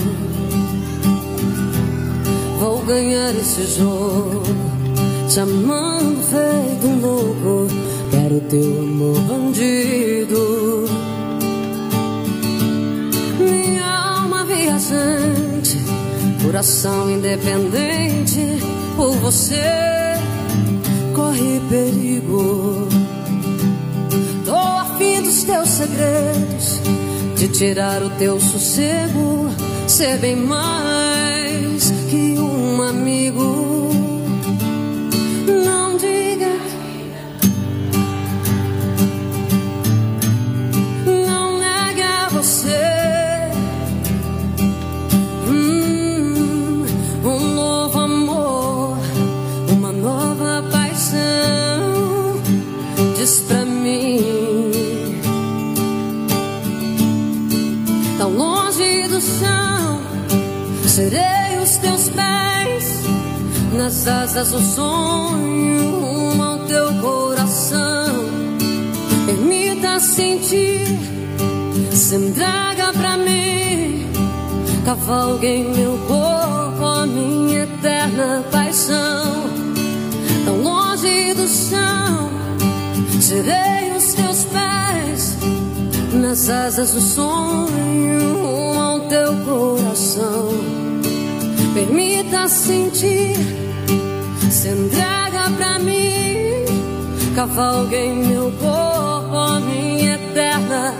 Vou 2.60 2.78
ganhar 2.84 3.34
esse 3.34 3.64
jogo, 3.78 4.44
te 5.28 5.40
amando 5.40 6.22
feito 6.22 6.86
um 6.86 7.00
louco. 7.00 7.66
Quero 8.12 8.40
teu 8.42 8.82
amor 8.82 9.18
bandido. 9.22 10.81
Viajante, 14.82 15.78
coração 16.42 17.10
independente. 17.10 18.58
Por 18.96 19.12
você 19.16 19.62
corre 21.14 21.60
perigo. 21.68 22.88
Tô 24.44 24.54
afim 24.54 25.22
dos 25.22 25.44
teus 25.44 25.68
segredos, 25.68 26.80
de 27.36 27.48
tirar 27.48 28.02
o 28.02 28.10
teu 28.10 28.40
sossego, 28.40 29.48
ser 29.86 30.18
bem 30.18 30.36
mais 30.36 30.91
Serei 60.94 61.58
os 61.62 61.78
teus 61.78 62.10
pés 62.10 63.00
nas 63.74 64.06
asas 64.06 64.50
do 64.50 64.60
sonho 64.60 66.00
rumo 66.02 66.42
ao 66.42 66.58
teu 66.66 66.92
coração. 67.00 68.26
Permita 69.24 69.98
sentir, 70.00 70.98
se 71.92 72.18
traga 72.32 72.92
pra 72.92 73.16
mim. 73.16 74.06
Cavalgue 74.84 75.46
em 75.46 75.74
meu 75.74 75.96
corpo 76.06 76.84
a 76.84 77.06
minha 77.06 77.62
eterna 77.62 78.44
paixão. 78.52 79.48
Tão 80.44 80.62
longe 80.62 81.32
do 81.32 81.48
chão, 81.48 82.28
serei 83.18 83.96
os 83.96 84.12
teus 84.12 84.44
pés 84.44 85.38
nas 86.12 86.50
asas 86.50 86.92
do 86.92 87.00
sonho 87.00 88.34
rumo 88.34 88.78
ao 88.78 89.00
teu 89.08 89.34
coração. 89.46 90.81
Permita 91.74 92.48
sentir, 92.48 93.34
se 94.50 94.68
entrega 94.68 95.50
pra 95.56 95.78
mim. 95.78 96.64
Cavalgue 97.34 97.96
em 97.96 98.26
meu 98.26 98.52
corpo 98.60 99.36
a 99.36 99.58
minha 99.60 100.14
eterna 100.16 100.94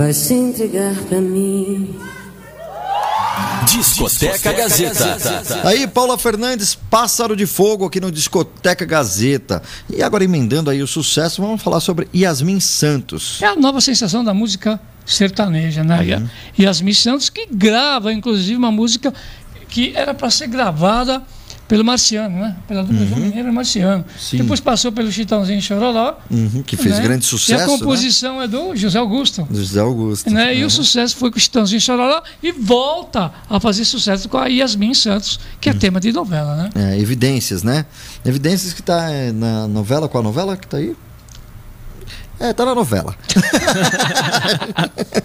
Vai 0.00 0.14
se 0.14 0.32
entregar 0.32 0.94
pra 1.10 1.20
mim. 1.20 1.94
Discoteca 3.66 4.50
Gazeta. 4.50 5.68
Aí, 5.68 5.86
Paula 5.86 6.16
Fernandes, 6.16 6.74
Pássaro 6.74 7.36
de 7.36 7.44
Fogo 7.44 7.84
aqui 7.84 8.00
no 8.00 8.10
Discoteca 8.10 8.86
Gazeta. 8.86 9.62
E 9.94 10.02
agora, 10.02 10.24
emendando 10.24 10.70
aí 10.70 10.82
o 10.82 10.86
sucesso, 10.86 11.42
vamos 11.42 11.62
falar 11.62 11.80
sobre 11.80 12.08
Yasmin 12.14 12.60
Santos. 12.60 13.42
É 13.42 13.48
a 13.48 13.56
nova 13.56 13.78
sensação 13.82 14.24
da 14.24 14.32
música 14.32 14.80
sertaneja, 15.04 15.84
né? 15.84 16.16
Uhum. 16.16 16.28
E 16.56 16.62
Yasmin 16.62 16.94
Santos 16.94 17.28
que 17.28 17.46
grava, 17.52 18.10
inclusive, 18.10 18.56
uma 18.56 18.72
música 18.72 19.12
que 19.68 19.92
era 19.94 20.14
para 20.14 20.30
ser 20.30 20.46
gravada 20.46 21.22
pelo 21.70 21.84
Marciano, 21.84 22.36
né? 22.36 22.56
Pela 22.66 22.82
dupla 22.82 23.06
João 23.06 23.20
Mineiro 23.20 23.48
e 23.48 23.52
Marciano. 23.52 23.98
Uhum. 23.98 24.18
Sim. 24.18 24.36
Depois 24.38 24.58
passou 24.58 24.90
pelo 24.90 25.10
Chitãozinho 25.12 25.62
Chororó. 25.62 26.18
Uhum, 26.28 26.64
que 26.66 26.76
fez 26.76 26.96
né? 26.96 27.02
grande 27.02 27.24
E 27.24 27.28
sucesso. 27.28 27.62
a 27.62 27.66
composição 27.78 28.42
é 28.42 28.48
do 28.48 28.74
José 28.74 28.98
Augusto. 28.98 29.42
Né? 29.42 29.46
José 29.52 29.78
Augusto. 29.80 30.28
Né? 30.30 30.56
E 30.56 30.60
Uhum. 30.62 30.66
o 30.66 30.70
sucesso 30.70 31.16
foi 31.16 31.30
com 31.30 31.36
o 31.36 31.40
Chitãozinho 31.40 31.80
Chororó 31.80 32.22
e 32.42 32.50
volta 32.50 33.32
a 33.48 33.60
fazer 33.60 33.84
sucesso 33.84 34.28
com 34.28 34.36
a 34.36 34.48
Yasmin 34.48 34.94
Santos, 34.94 35.38
que 35.60 35.70
Uhum. 35.70 35.76
é 35.76 35.78
tema 35.78 36.00
de 36.00 36.10
novela, 36.12 36.56
né? 36.56 36.70
É, 36.74 36.98
evidências, 36.98 37.62
né? 37.62 37.86
Evidências 38.24 38.72
que 38.72 38.82
tá 38.82 39.08
é, 39.08 39.30
na 39.30 39.68
novela, 39.68 40.08
qual 40.08 40.22
a 40.22 40.24
novela 40.24 40.56
que 40.56 40.66
tá 40.66 40.78
aí? 40.78 40.96
É, 42.40 42.54
tá 42.54 42.64
na 42.64 42.74
novela. 42.74 43.14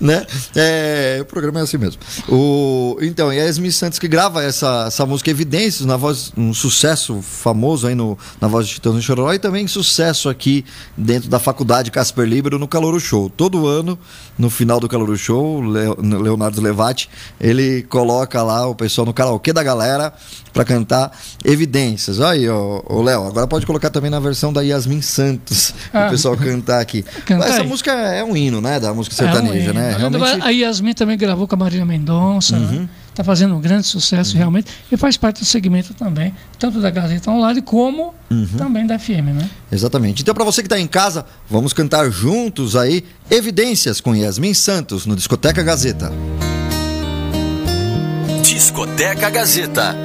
né? 0.00 0.26
É, 0.54 1.18
o 1.20 1.24
programa 1.24 1.60
é 1.60 1.62
assim 1.62 1.76
mesmo. 1.78 2.00
O, 2.28 2.96
então, 3.00 3.32
e 3.32 3.40
a 3.40 3.44
Yasmin 3.44 3.70
Santos 3.70 3.98
que 3.98 4.08
grava 4.08 4.42
essa, 4.42 4.84
essa 4.88 5.06
música 5.06 5.30
Evidências, 5.30 5.86
na 5.86 5.96
voz, 5.96 6.32
um 6.36 6.52
sucesso 6.52 7.20
famoso 7.22 7.86
aí 7.86 7.94
no, 7.94 8.18
na 8.40 8.48
voz 8.48 8.66
de 8.66 8.74
Titãs 8.74 8.96
e 8.96 9.02
Chororó, 9.02 9.32
e 9.32 9.38
também 9.38 9.66
sucesso 9.66 10.28
aqui 10.28 10.64
dentro 10.96 11.28
da 11.28 11.38
faculdade 11.38 11.90
Casper 11.90 12.26
Libero 12.26 12.58
no 12.58 12.68
Calouro 12.68 12.98
Show. 13.00 13.30
Todo 13.30 13.66
ano, 13.66 13.98
no 14.38 14.50
final 14.50 14.80
do 14.80 14.88
Calouro 14.88 15.16
Show, 15.16 15.58
o 15.58 15.60
Leo- 15.60 15.96
Leonardo 16.00 16.60
Levati, 16.60 17.08
ele 17.40 17.82
coloca 17.84 18.42
lá 18.42 18.66
o 18.66 18.74
pessoal 18.74 19.06
no 19.06 19.14
karaokê 19.14 19.52
da 19.52 19.62
galera 19.62 20.12
para 20.52 20.64
cantar 20.64 21.12
Evidências. 21.44 22.18
Olha 22.18 22.30
aí, 22.30 22.48
ô, 22.48 22.82
ô 22.88 23.02
Léo, 23.02 23.26
agora 23.26 23.46
pode 23.46 23.66
colocar 23.66 23.90
também 23.90 24.10
na 24.10 24.18
versão 24.20 24.52
da 24.52 24.62
Yasmin 24.62 25.02
Santos, 25.02 25.74
Ah. 25.92 26.06
o 26.06 26.10
pessoal 26.10 26.36
cantar 26.56 26.80
aqui. 26.80 27.04
Canta 27.24 27.44
Essa 27.46 27.62
aí. 27.62 27.66
música 27.66 27.92
é 27.92 28.24
um 28.24 28.36
hino, 28.36 28.60
né, 28.60 28.80
da 28.80 28.92
música 28.94 29.14
sertaneja, 29.14 29.68
É 29.68 29.70
um 29.70 29.74
né? 29.74 29.94
Realmente 29.98 30.22
Uhum. 30.22 30.42
A 30.44 30.50
Yasmin 30.50 30.92
também 30.94 31.16
gravou 31.18 31.46
com 31.46 31.54
a 31.54 31.58
Marília 31.58 31.84
Mendonça, 31.84 32.58
né? 32.58 32.88
Tá 33.14 33.24
fazendo 33.24 33.54
um 33.54 33.60
grande 33.60 33.86
sucesso 33.86 34.36
realmente 34.36 34.70
e 34.92 34.96
faz 34.96 35.16
parte 35.16 35.40
do 35.40 35.46
segmento 35.46 35.94
também, 35.94 36.34
tanto 36.58 36.80
da 36.80 36.90
Gazeta 36.90 37.30
Online 37.30 37.62
como 37.62 38.14
Uhum. 38.30 38.46
também 38.58 38.86
da 38.86 38.98
FM, 38.98 39.32
né? 39.34 39.48
Exatamente. 39.72 40.20
Então, 40.22 40.34
para 40.34 40.44
você 40.44 40.60
que 40.62 40.66
está 40.66 40.78
em 40.78 40.86
casa, 40.86 41.24
vamos 41.48 41.72
cantar 41.72 42.10
juntos 42.10 42.76
aí 42.76 43.04
Evidências 43.30 44.00
com 44.00 44.14
Yasmin 44.14 44.52
Santos 44.54 45.06
no 45.06 45.16
Discoteca 45.16 45.62
Gazeta. 45.62 46.12
Discoteca 48.42 49.30
Gazeta. 49.30 49.96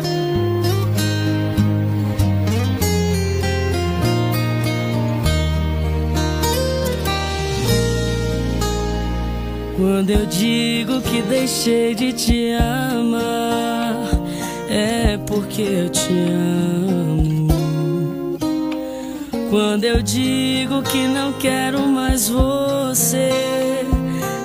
Quando 9.81 10.11
eu 10.11 10.27
digo 10.27 11.01
que 11.01 11.23
deixei 11.23 11.95
de 11.95 12.13
te 12.13 12.53
amar, 12.53 13.95
é 14.69 15.17
porque 15.25 15.63
eu 15.63 15.89
te 15.89 16.13
amo. 16.29 17.47
Quando 19.49 19.83
eu 19.83 20.03
digo 20.03 20.83
que 20.83 21.07
não 21.07 21.33
quero 21.33 21.79
mais 21.87 22.29
você, 22.29 23.31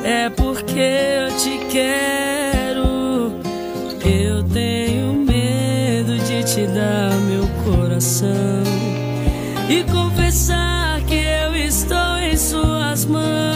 é 0.02 0.30
porque 0.30 0.80
eu 0.80 1.36
te 1.36 1.58
quero. 1.70 3.38
Eu 4.06 4.42
tenho 4.42 5.12
medo 5.12 6.16
de 6.16 6.44
te 6.44 6.66
dar 6.68 7.12
meu 7.28 7.46
coração 7.62 8.64
e 9.68 9.84
confessar 9.84 11.02
que 11.02 11.14
eu 11.14 11.54
estou 11.54 12.16
em 12.16 12.34
suas 12.38 13.04
mãos. 13.04 13.55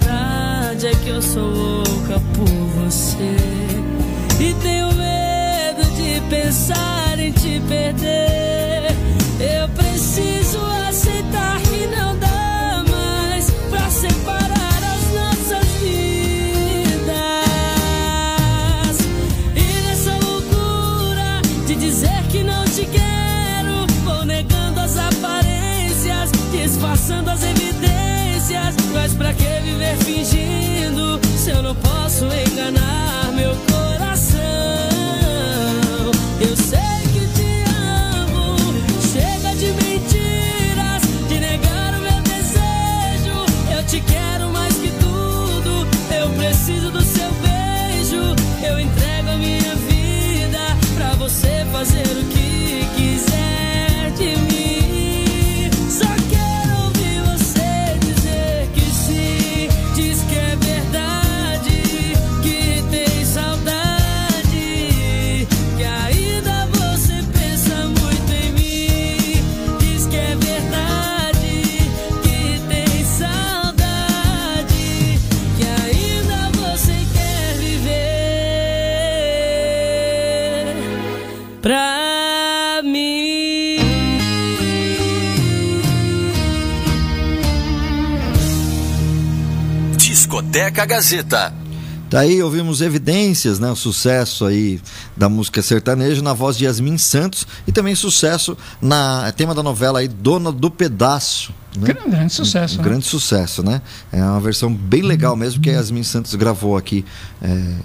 eu 1.21 1.27
sou 1.33 1.43
louca 1.43 2.19
por 2.33 2.47
você 2.47 3.35
e 4.39 4.53
tenho 4.55 4.87
medo 4.93 5.83
de 5.95 6.19
pensar 6.29 7.19
em 7.19 7.31
te 7.31 7.61
perder. 7.69 8.40
Discoteca 90.51 90.85
Gazeta. 90.85 91.53
Daí 92.09 92.43
ouvimos 92.43 92.81
evidências, 92.81 93.57
né? 93.57 93.71
O 93.71 93.75
sucesso 93.75 94.45
aí 94.45 94.81
da 95.15 95.29
música 95.29 95.61
sertaneja 95.61 96.21
na 96.21 96.33
voz 96.33 96.57
de 96.57 96.65
Yasmin 96.65 96.97
Santos 96.97 97.47
e 97.65 97.71
também 97.71 97.95
sucesso 97.95 98.57
na 98.81 99.31
tema 99.31 99.55
da 99.55 99.63
novela 99.63 99.99
aí 99.99 100.09
Dona 100.09 100.51
do 100.51 100.69
Pedaço. 100.69 101.53
Né? 101.77 101.93
Grande, 101.93 102.09
grande 102.09 102.33
sucesso. 102.33 102.75
Um 102.75 102.77
né? 102.79 102.83
grande 102.83 103.05
sucesso, 103.05 103.63
né? 103.63 103.81
É 104.11 104.21
uma 104.21 104.41
versão 104.41 104.73
bem 104.73 105.03
legal 105.03 105.37
mesmo 105.37 105.61
que 105.61 105.69
a 105.69 105.73
Yasmin 105.73 106.03
Santos 106.03 106.35
gravou 106.35 106.75
aqui 106.75 107.05
é, 107.41 107.75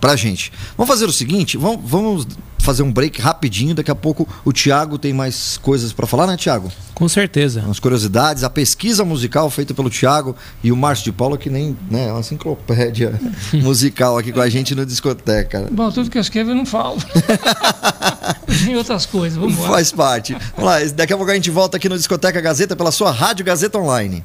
pra 0.00 0.16
gente. 0.16 0.52
Vamos 0.76 0.88
fazer 0.88 1.04
o 1.04 1.12
seguinte, 1.12 1.56
vamos, 1.56 1.80
vamos 1.84 2.26
fazer 2.60 2.82
um 2.82 2.92
break 2.92 3.20
rapidinho, 3.20 3.74
daqui 3.74 3.90
a 3.90 3.94
pouco 3.94 4.28
o 4.44 4.52
Thiago 4.52 4.98
tem 4.98 5.12
mais 5.12 5.58
coisas 5.58 5.92
pra 5.92 6.06
falar, 6.06 6.26
né, 6.26 6.36
Thiago? 6.36 6.70
Com 6.94 7.08
certeza. 7.08 7.62
Umas 7.62 7.80
curiosidades, 7.80 8.44
a 8.44 8.50
pesquisa 8.50 9.04
musical 9.04 9.48
feita 9.50 9.72
pelo 9.74 9.90
Thiago 9.90 10.36
e 10.62 10.70
o 10.70 10.76
Márcio 10.76 11.04
de 11.04 11.12
Paula, 11.12 11.38
que 11.38 11.48
nem, 11.48 11.76
né, 11.90 12.08
é 12.08 12.12
uma 12.12 12.20
enciclopédia 12.20 13.18
musical 13.54 14.18
aqui 14.18 14.32
com 14.32 14.40
a 14.40 14.48
gente 14.48 14.74
no 14.74 14.84
discoteca. 14.84 15.68
Bom, 15.70 15.90
tudo 15.90 16.10
que 16.10 16.18
eu 16.18 16.22
escrevo 16.22 16.50
eu 16.50 16.54
não 16.54 16.66
falo. 16.66 16.98
Tem 18.64 18.76
outras 18.76 19.06
coisas, 19.06 19.38
vamos 19.38 19.58
lá. 19.58 19.68
Faz 19.68 19.92
parte. 19.92 20.36
Vamos 20.56 20.70
lá, 20.70 20.78
daqui 20.94 21.12
a 21.12 21.16
pouco 21.16 21.30
a 21.30 21.34
gente 21.34 21.50
volta 21.50 21.76
aqui 21.76 21.88
no 21.88 21.96
Discoteca 21.96 22.40
Gazeta 22.40 22.76
pela 22.76 22.92
sua 22.92 23.10
Rádio 23.10 23.44
Gazeta 23.44 23.78
Online. 23.78 24.24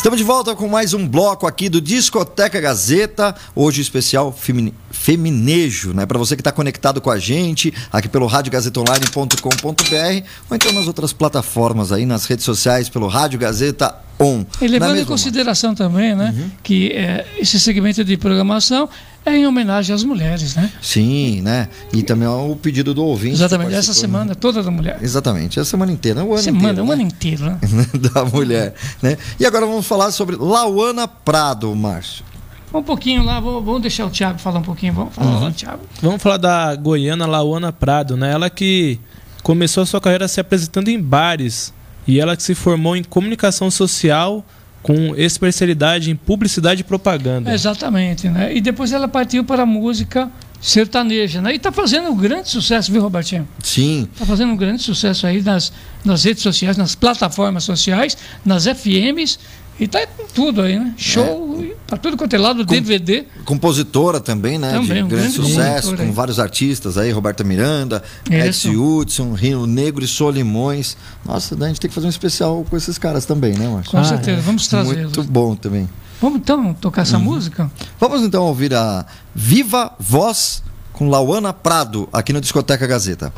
Estamos 0.00 0.16
de 0.16 0.24
volta 0.24 0.56
com 0.56 0.66
mais 0.66 0.94
um 0.94 1.06
bloco 1.06 1.46
aqui 1.46 1.68
do 1.68 1.78
Discoteca 1.78 2.58
Gazeta, 2.58 3.34
hoje 3.54 3.82
especial 3.82 4.32
femine- 4.32 4.72
feminejo, 4.90 5.92
né? 5.92 6.06
Para 6.06 6.18
você 6.18 6.34
que 6.34 6.40
está 6.40 6.50
conectado 6.50 7.02
com 7.02 7.10
a 7.10 7.18
gente 7.18 7.70
aqui 7.92 8.08
pelo 8.08 8.26
radiogazetaonline.com.br 8.26 10.26
ou 10.48 10.56
então 10.56 10.72
nas 10.72 10.86
outras 10.86 11.12
plataformas 11.12 11.92
aí, 11.92 12.06
nas 12.06 12.24
redes 12.24 12.46
sociais 12.46 12.88
pelo 12.88 13.08
Rádio 13.08 13.38
Gazeta 13.38 13.94
On. 14.18 14.42
E 14.58 14.60
Não 14.60 14.64
é 14.64 14.68
levando 14.68 14.98
em 15.00 15.04
consideração 15.04 15.74
também, 15.74 16.16
né, 16.16 16.50
que 16.62 16.92
é, 16.92 17.26
esse 17.38 17.60
segmento 17.60 18.02
de 18.02 18.16
programação 18.16 18.88
é 19.24 19.36
em 19.36 19.46
homenagem 19.46 19.94
às 19.94 20.02
mulheres, 20.02 20.54
né? 20.56 20.70
Sim, 20.80 21.42
né? 21.42 21.68
E 21.92 22.02
também 22.02 22.26
o 22.28 22.56
pedido 22.56 22.94
do 22.94 23.04
ouvinte. 23.04 23.34
Exatamente, 23.34 23.74
essa 23.74 23.90
né? 23.92 23.94
semana 23.94 24.34
toda 24.34 24.62
da 24.62 24.70
mulher. 24.70 24.98
Exatamente, 25.02 25.60
a 25.60 25.64
semana 25.64 25.92
inteira, 25.92 26.24
o 26.24 26.32
ano 26.32 26.42
Semana, 26.42 26.70
inteiro. 26.72 26.82
um 26.82 26.86
né? 26.88 26.92
ano 26.94 27.02
inteiro, 27.02 27.44
né? 27.44 27.58
da 28.14 28.24
mulher, 28.24 28.74
né? 29.02 29.16
E 29.38 29.44
agora 29.46 29.66
vamos 29.66 29.86
falar 29.86 30.10
sobre 30.10 30.36
Lauana 30.36 31.06
Prado, 31.06 31.74
Márcio. 31.74 32.24
Um 32.72 32.82
pouquinho 32.82 33.24
lá, 33.24 33.40
vou- 33.40 33.60
vamos 33.62 33.82
deixar 33.82 34.06
o 34.06 34.10
Thiago 34.10 34.38
falar 34.38 34.60
um 34.60 34.62
pouquinho. 34.62 34.92
Vamos 34.92 35.14
falar 35.14 35.30
Uhum. 35.32 35.40
lá, 35.44 35.50
Thiago. 35.50 35.80
Vamos 36.00 36.22
falar 36.22 36.36
da 36.36 36.74
goiana 36.76 37.26
Lauana 37.26 37.72
Prado, 37.72 38.16
né? 38.16 38.30
Ela 38.32 38.48
que 38.48 38.98
começou 39.42 39.82
a 39.82 39.86
sua 39.86 40.00
carreira 40.00 40.28
se 40.28 40.40
apresentando 40.40 40.88
em 40.88 41.00
bares 41.00 41.72
e 42.06 42.20
ela 42.20 42.36
que 42.36 42.42
se 42.42 42.54
formou 42.54 42.96
em 42.96 43.02
comunicação 43.02 43.70
social 43.70 44.44
com 44.82 45.14
especialidade 45.16 46.10
em 46.10 46.16
publicidade 46.16 46.80
e 46.80 46.84
propaganda. 46.84 47.52
Exatamente, 47.52 48.28
né? 48.28 48.54
E 48.54 48.60
depois 48.60 48.92
ela 48.92 49.06
partiu 49.08 49.44
para 49.44 49.62
a 49.62 49.66
música 49.66 50.30
sertaneja, 50.60 51.40
né? 51.40 51.52
E 51.52 51.56
está 51.56 51.72
fazendo 51.72 52.10
um 52.10 52.16
grande 52.16 52.48
sucesso, 52.48 52.92
viu, 52.92 53.00
Robertinho? 53.02 53.48
Sim, 53.62 54.08
Está 54.12 54.26
fazendo 54.26 54.52
um 54.52 54.56
grande 54.56 54.82
sucesso 54.82 55.26
aí 55.26 55.42
nas, 55.42 55.72
nas 56.04 56.24
redes 56.24 56.42
sociais, 56.42 56.76
nas 56.76 56.94
plataformas 56.94 57.64
sociais, 57.64 58.16
nas 58.44 58.66
FMs. 58.66 59.38
E 59.80 59.88
tá 59.88 60.06
com 60.06 60.26
tudo 60.26 60.60
aí, 60.60 60.78
né? 60.78 60.92
Show, 60.98 61.64
para 61.86 61.96
tudo 61.96 62.16
quanto 62.16 62.34
é 62.34 62.38
lado, 62.38 62.64
DVD. 62.64 63.24
compositora 63.46 64.20
também, 64.20 64.58
né? 64.58 64.72
Também, 64.72 64.86
de 64.98 65.02
um 65.04 65.08
grande 65.08 65.08
grande 65.08 65.32
sucesso, 65.32 65.96
com 65.96 66.02
aí. 66.02 66.10
vários 66.10 66.38
artistas 66.38 66.98
aí, 66.98 67.10
Roberta 67.10 67.42
Miranda. 67.42 68.02
Edson 68.30 68.72
Hudson, 68.74 69.32
Rino 69.32 69.66
Negro 69.66 70.04
e 70.04 70.06
Solimões. 70.06 70.96
Nossa, 71.24 71.54
a 71.58 71.66
gente 71.68 71.80
tem 71.80 71.88
que 71.88 71.94
fazer 71.94 72.06
um 72.06 72.10
especial 72.10 72.64
com 72.68 72.76
esses 72.76 72.98
caras 72.98 73.24
também, 73.24 73.54
né, 73.54 73.66
Márcio? 73.68 73.90
Com 73.92 73.98
Ah, 73.98 74.04
certeza, 74.04 74.42
vamos 74.42 74.68
trazê-los. 74.68 75.16
Muito 75.16 75.24
bom 75.24 75.54
também. 75.56 75.88
Vamos 76.20 76.40
então 76.40 76.74
tocar 76.74 77.00
Uhum. 77.00 77.02
essa 77.08 77.18
música? 77.18 77.70
Vamos 77.98 78.20
então 78.22 78.42
ouvir 78.44 78.74
a 78.74 79.06
Viva 79.34 79.92
Voz 79.98 80.62
com 80.92 81.08
Lauana 81.08 81.54
Prado 81.54 82.06
aqui 82.12 82.34
no 82.34 82.40
Discoteca 82.42 82.86
Gazeta. 82.86 83.32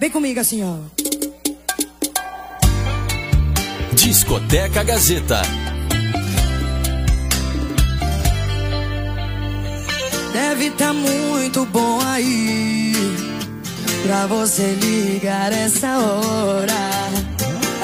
Vem 0.00 0.10
comigo 0.10 0.38
assim, 0.40 0.62
ó. 0.64 0.74
Discoteca 3.98 4.84
Gazeta. 4.84 5.42
Deve 10.32 10.70
tá 10.70 10.92
muito 10.92 11.66
bom 11.66 12.00
aí 12.02 12.92
pra 14.04 14.28
você 14.28 14.62
ligar 14.80 15.52
essa 15.52 15.98
hora. 15.98 16.72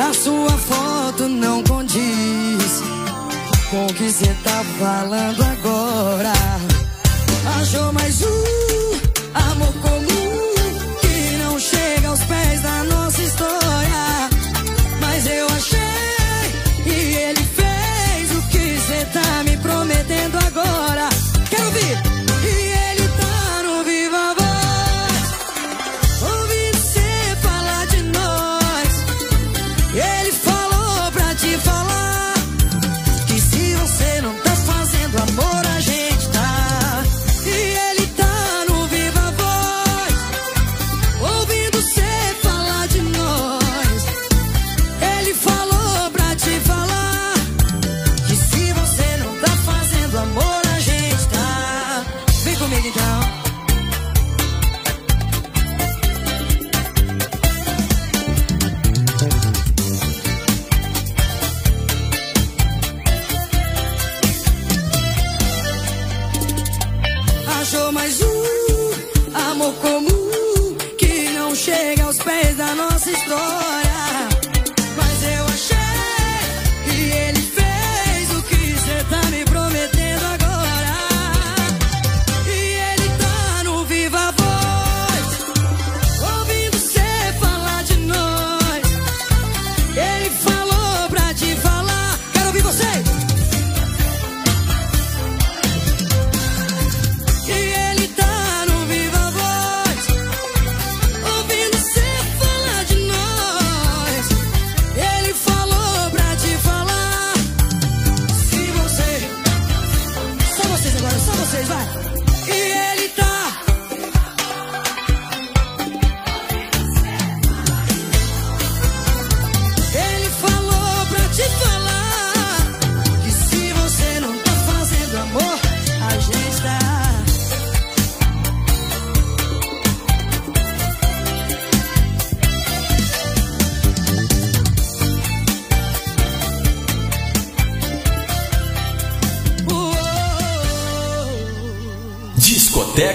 A 0.09 0.15
sua 0.15 0.51
foto 0.51 1.29
não 1.29 1.65
condiz 1.65 2.81
com 3.71 3.85
o 3.85 3.93
que 3.95 4.09
você 4.09 4.33
tá 4.45 4.65
falando 4.79 5.43
agora. 5.43 6.33
Achou 7.61 7.93
mais 7.93 8.23
um 8.23 8.95
amor 9.35 9.75
comum 9.83 10.55
que 11.01 11.37
não 11.39 11.59
chega 11.59 12.09
aos 12.09 12.21
pés 12.21 12.63
da 12.63 12.85
nossa 12.85 12.94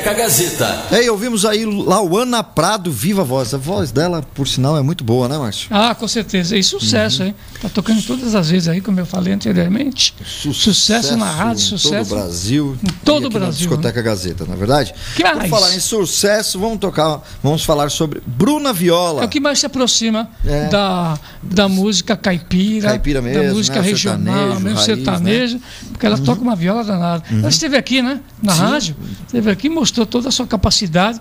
Discoteca 0.09 0.13
Gazeta. 0.13 0.85
É, 0.91 1.03
e 1.03 1.09
ouvimos 1.09 1.45
aí 1.45 1.65
Lauana 1.65 2.43
Prado, 2.43 2.91
viva 2.91 3.23
voz. 3.23 3.53
A 3.53 3.57
voz 3.57 3.91
dela, 3.91 4.23
por 4.33 4.47
sinal, 4.47 4.77
é 4.77 4.81
muito 4.81 5.03
boa, 5.03 5.27
né, 5.27 5.37
Márcio? 5.37 5.67
Ah, 5.71 5.93
com 5.93 6.07
certeza. 6.07 6.57
E 6.57 6.63
sucesso, 6.63 7.23
hein? 7.23 7.35
Tá 7.61 7.67
tocando 7.67 8.01
todas 8.01 8.35
as 8.35 8.49
vezes 8.49 8.69
aí, 8.69 8.79
como 8.79 9.01
eu 9.01 9.05
falei 9.05 9.33
anteriormente. 9.33 10.13
Sucesso, 10.25 11.17
na 11.17 11.29
rádio, 11.29 11.61
em 11.63 11.77
sucesso. 11.77 12.09
todo 12.09 12.19
o 12.19 12.23
Brasil. 12.23 12.77
Em 12.81 12.87
todo 13.03 13.23
o 13.23 13.27
aqui 13.27 13.33
na 13.33 13.39
Brasil, 13.41 13.67
Discoteca 13.67 14.01
Gazeta, 14.01 14.45
na 14.45 14.53
é 14.53 14.57
verdade? 14.57 14.93
Que 15.15 15.23
mais? 15.23 15.49
falar 15.49 15.75
em 15.75 15.79
sucesso, 15.79 16.57
vamos 16.57 16.79
tocar, 16.79 17.21
vamos 17.43 17.65
falar 17.65 17.91
sobre 17.91 18.21
Bruna 18.25 18.71
Viola. 18.71 19.23
É 19.23 19.25
o 19.25 19.29
que 19.29 19.41
mais 19.41 19.59
se 19.59 19.65
aproxima 19.65 20.29
É. 20.45 20.69
da, 20.69 21.19
da 21.43 21.67
música 21.67 22.15
caipira, 22.15 22.89
Caipira 22.89 23.21
mesmo, 23.21 23.43
da 23.43 23.53
música 23.53 23.81
né? 23.81 23.87
regional, 23.89 24.33
Sertanejo, 24.35 24.59
mesmo 24.61 24.75
raiz, 24.75 24.85
sertanejo, 24.85 25.59
porque 25.91 26.05
ela 26.05 26.17
toca 26.17 26.41
uma 26.41 26.55
viola 26.55 26.83
danada. 26.83 27.23
Ela 27.29 27.49
esteve 27.49 27.75
aqui, 27.75 28.01
né? 28.01 28.21
Na 28.41 28.53
Sim. 28.53 28.61
rádio, 28.61 28.95
esteve 29.25 29.51
aqui, 29.51 29.67
mostrou 29.69 30.05
toda 30.05 30.29
a 30.29 30.31
sua 30.31 30.47
capacidade, 30.47 31.19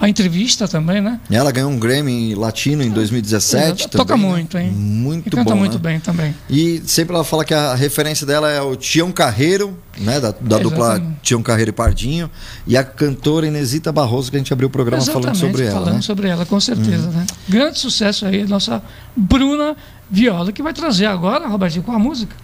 a 0.00 0.08
entrevista 0.08 0.68
também, 0.68 1.00
né? 1.00 1.20
Ela 1.30 1.50
ganhou 1.50 1.70
um 1.70 1.78
Grammy 1.78 2.34
Latino 2.34 2.82
em 2.82 2.90
2017. 2.90 3.82
Ela 3.82 3.88
toca 3.90 4.04
também, 4.14 4.26
né? 4.26 4.32
muito, 4.32 4.58
hein? 4.58 4.70
Muito 4.70 5.26
E 5.26 5.30
canta 5.30 5.50
bom, 5.50 5.56
muito 5.56 5.74
né? 5.74 5.80
bem 5.80 6.00
também. 6.00 6.34
E 6.48 6.80
sempre 6.86 7.14
ela 7.14 7.24
fala 7.24 7.44
que 7.44 7.52
a 7.52 7.74
referência 7.74 8.24
dela 8.26 8.48
é 8.50 8.60
o 8.60 8.76
Tião 8.76 9.10
Carreiro, 9.10 9.76
né? 9.98 10.20
Da, 10.20 10.30
da 10.30 10.56
É, 10.56 10.60
dupla 10.60 10.86
exatamente. 10.90 11.18
Tião 11.22 11.42
Carreiro 11.42 11.70
e 11.70 11.72
Pardinho. 11.72 12.30
E 12.66 12.76
a 12.76 12.84
cantora 12.84 13.46
Inesita 13.46 13.90
Barroso, 13.90 14.30
que 14.30 14.36
a 14.36 14.40
gente 14.40 14.52
abriu 14.52 14.68
o 14.68 14.70
programa 14.70 15.04
falando 15.04 15.34
sobre 15.36 15.64
ela. 15.64 15.80
falando 15.80 15.94
né? 15.96 16.02
sobre 16.02 16.28
ela, 16.28 16.46
com 16.46 16.60
certeza, 16.60 17.10
né? 17.10 17.26
Grande 17.48 17.78
sucesso 17.78 18.24
aí, 18.24 18.46
nossa 18.46 18.82
Bruna 19.16 19.76
Viola, 20.10 20.52
que 20.52 20.62
vai 20.62 20.72
trazer 20.72 21.06
agora, 21.06 21.46
Robertinho, 21.48 21.82
com 21.82 21.92
a 21.92 21.98
música. 21.98 22.34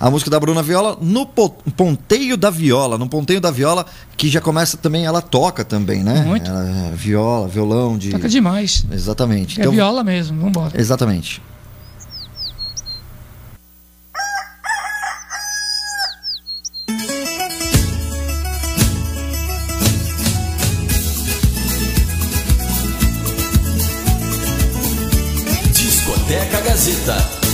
A 0.00 0.08
música 0.10 0.30
da 0.30 0.40
Bruna 0.40 0.62
Viola 0.62 0.96
no 0.98 1.26
po- 1.26 1.50
ponteio 1.76 2.34
da 2.36 2.48
viola. 2.48 2.96
No 2.96 3.06
ponteio 3.06 3.38
da 3.40 3.50
viola, 3.50 3.84
que 4.16 4.30
já 4.30 4.40
começa 4.40 4.78
também, 4.78 5.04
ela 5.04 5.20
toca 5.20 5.62
também, 5.62 6.02
né? 6.02 6.22
Muito. 6.22 6.50
Ela 6.50 6.88
é 6.88 6.92
viola, 6.94 7.46
violão 7.46 7.98
de. 7.98 8.10
Toca 8.10 8.26
demais. 8.28 8.84
Exatamente. 8.90 9.60
É 9.60 9.68
viola 9.68 10.02
mesmo, 10.02 10.38
vamos 10.38 10.56
embora. 10.56 10.80
Exatamente. 10.80 11.42
Discoteca 25.72 26.60
Gazeta. 26.60 27.49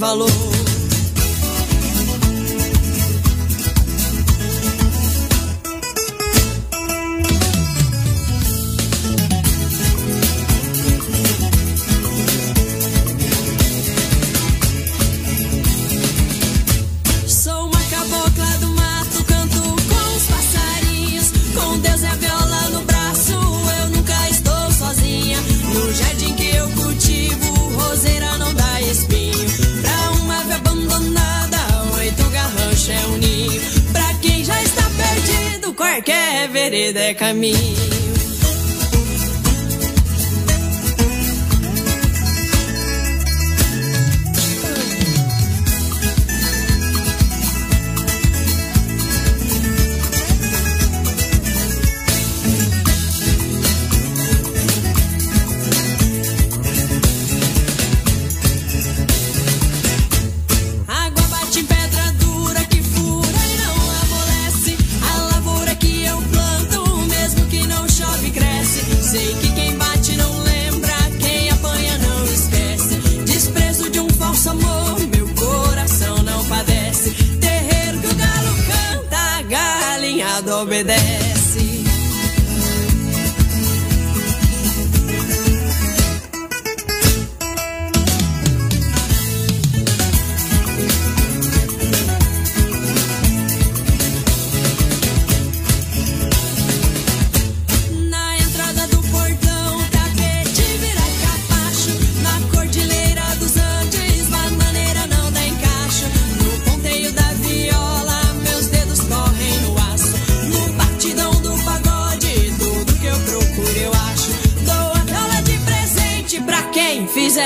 Valor. 0.00 0.49
Vereda 36.70 37.00
é 37.00 37.12
caminho. 37.12 37.89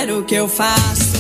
Fizer 0.04 0.12
o 0.12 0.22
que 0.24 0.34
eu 0.34 0.48
faço. 0.48 1.14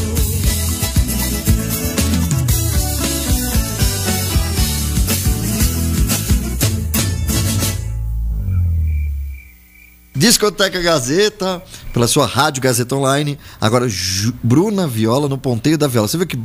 Discoteca 10.14 10.80
Gazeta, 10.80 11.62
pela 11.94 12.06
sua 12.08 12.26
rádio 12.26 12.60
Gazeta 12.60 12.94
Online. 12.96 13.38
Agora, 13.60 13.88
Ju- 13.88 14.34
Bruna 14.42 14.86
Viola 14.86 15.28
no 15.28 15.38
Ponteio 15.38 15.78
da 15.78 15.86
Viola. 15.86 16.08
Você 16.08 16.18
viu 16.18 16.26
que, 16.26 16.38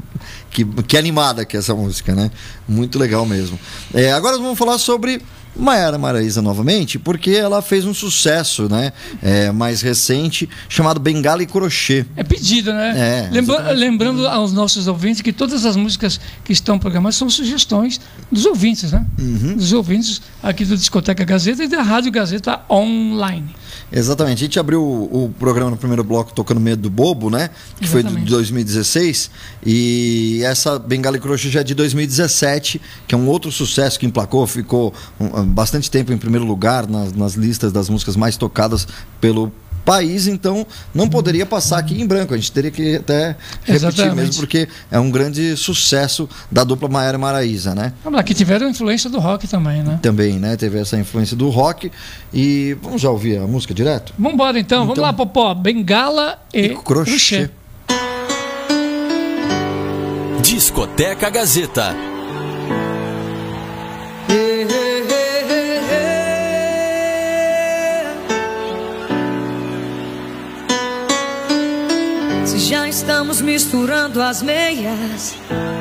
que, 0.51 0.63
que 0.63 0.95
animada 0.95 1.43
que 1.43 1.57
é 1.57 1.59
essa 1.59 1.75
música, 1.75 2.13
né? 2.15 2.31
Muito 2.67 2.97
legal 2.97 3.25
mesmo. 3.25 3.59
É, 3.93 4.13
agora 4.13 4.37
vamos 4.37 4.57
falar 4.57 4.77
sobre 4.77 5.19
Maiara 5.55 5.97
Maraíza 5.97 6.39
novamente, 6.43 6.99
porque 6.99 7.31
ela 7.31 7.61
fez 7.63 7.83
um 7.83 7.93
sucesso, 7.95 8.69
né? 8.69 8.93
É, 9.23 9.51
mais 9.51 9.81
recente, 9.81 10.47
chamado 10.69 10.99
Bengala 10.99 11.41
e 11.41 11.47
Crochê. 11.47 12.05
É 12.15 12.23
pedido, 12.23 12.71
né? 12.71 12.93
É, 12.95 13.29
Lembra- 13.33 13.71
lembrando 13.71 14.27
aos 14.27 14.53
nossos 14.53 14.85
ouvintes 14.87 15.21
que 15.23 15.33
todas 15.33 15.65
as 15.65 15.75
músicas 15.75 16.19
que 16.45 16.53
estão 16.53 16.77
programadas 16.77 17.15
são 17.15 17.27
sugestões 17.27 17.99
dos 18.31 18.45
ouvintes, 18.45 18.91
né? 18.91 19.03
Uhum. 19.17 19.55
Dos 19.57 19.73
ouvintes 19.73 20.21
aqui 20.43 20.63
do 20.63 20.77
Discoteca 20.77 21.25
Gazeta 21.25 21.63
e 21.63 21.67
da 21.67 21.81
Rádio 21.81 22.11
Gazeta 22.11 22.61
Online. 22.69 23.49
Exatamente. 23.91 24.37
A 24.37 24.45
gente 24.45 24.59
abriu 24.59 24.81
o, 24.81 25.25
o 25.25 25.29
programa 25.39 25.71
no 25.71 25.77
primeiro 25.77 26.03
bloco 26.03 26.31
tocando 26.33 26.59
Medo 26.59 26.83
do 26.83 26.89
Bobo, 26.89 27.29
né? 27.29 27.49
Que 27.79 27.87
foi 27.87 28.01
de 28.01 28.09
Exatamente. 28.09 28.29
2016. 28.29 29.31
E 29.65 30.41
essa 30.43 30.77
Bengala 30.77 31.17
e 31.17 31.19
Crochê 31.19 31.49
já 31.49 31.61
é 31.61 31.63
de 31.63 31.73
2017, 31.73 32.81
que 33.07 33.15
é 33.15 33.17
um 33.17 33.27
outro 33.27 33.51
sucesso 33.51 33.99
que 33.99 34.05
emplacou, 34.05 34.45
ficou 34.45 34.93
um, 35.19 35.45
bastante 35.45 35.89
tempo 35.89 36.13
em 36.13 36.17
primeiro 36.17 36.45
lugar 36.45 36.87
nas, 36.87 37.13
nas 37.13 37.33
listas 37.33 37.71
das 37.71 37.89
músicas 37.89 38.15
mais 38.15 38.37
tocadas 38.37 38.87
pelo 39.19 39.51
país, 39.85 40.27
então 40.27 40.65
não 40.93 41.07
poderia 41.09 41.45
passar 41.45 41.79
aqui 41.79 41.99
em 42.01 42.05
branco. 42.05 42.33
A 42.33 42.37
gente 42.37 42.51
teria 42.51 42.71
que 42.71 42.95
até 42.97 43.35
repetir 43.63 43.75
Exatamente. 43.75 44.15
mesmo, 44.15 44.35
porque 44.37 44.67
é 44.91 44.99
um 44.99 45.09
grande 45.11 45.55
sucesso 45.57 46.29
da 46.51 46.63
dupla 46.63 46.87
Maiara 46.89 47.17
e 47.17 47.19
Maraíza, 47.19 47.73
né? 47.73 47.93
Vamos 48.03 48.17
lá, 48.17 48.23
que 48.23 48.33
tiveram 48.33 48.69
influência 48.69 49.09
do 49.09 49.19
rock 49.19 49.47
também, 49.47 49.81
né? 49.83 49.99
Também, 50.01 50.33
né? 50.39 50.55
Teve 50.57 50.79
essa 50.79 50.97
influência 50.97 51.35
do 51.35 51.49
rock. 51.49 51.91
E 52.33 52.77
vamos 52.81 53.01
já 53.01 53.09
ouvir 53.09 53.37
a 53.37 53.47
música 53.47 53.73
direto? 53.73 54.13
Vamos 54.17 54.33
embora 54.33 54.59
então. 54.59 54.79
Vamos 54.79 54.93
Então- 54.93 55.03
lá, 55.03 55.13
Popó. 55.13 55.53
Bengala 55.53 56.39
e, 56.53 56.69
Crochê. 56.69 57.49
Discoteca 60.41 61.29
Gazeta. 61.29 61.95
Já 72.69 72.87
estamos 72.87 73.41
misturando 73.41 74.21
as 74.21 74.43
meias, 74.43 75.35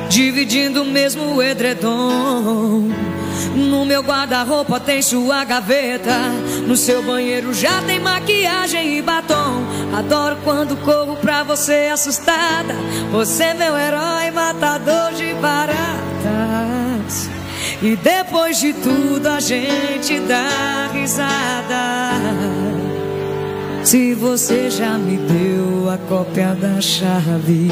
dividindo 0.09 0.81
o 0.81 0.85
mesmo 0.85 1.39
edredom. 1.39 2.89
No 3.55 3.85
meu 3.85 4.01
guarda-roupa 4.01 4.79
tem 4.79 4.99
sua 4.99 5.43
gaveta, 5.43 6.17
no 6.65 6.75
seu 6.75 7.03
banheiro 7.03 7.53
já 7.53 7.79
tem 7.83 7.99
maquiagem 7.99 8.97
e 8.97 9.03
batom. 9.03 9.63
Adoro 9.95 10.37
quando 10.43 10.75
corro 10.77 11.15
pra 11.17 11.43
você 11.43 11.91
assustada. 11.93 12.73
Você 13.11 13.43
é 13.43 13.53
meu 13.53 13.77
herói, 13.77 14.31
matador 14.31 15.13
de 15.13 15.31
baratas. 15.35 17.29
E 17.83 17.95
depois 17.97 18.59
de 18.59 18.73
tudo 18.73 19.27
a 19.27 19.39
gente 19.39 20.19
dá 20.21 20.89
risada. 20.91 22.78
Se 23.89 24.13
você 24.13 24.69
já 24.69 24.99
me 24.99 25.17
deu 25.17 25.89
a 25.89 25.97
cópia 25.97 26.53
das 26.53 26.85
chaves. 26.85 27.71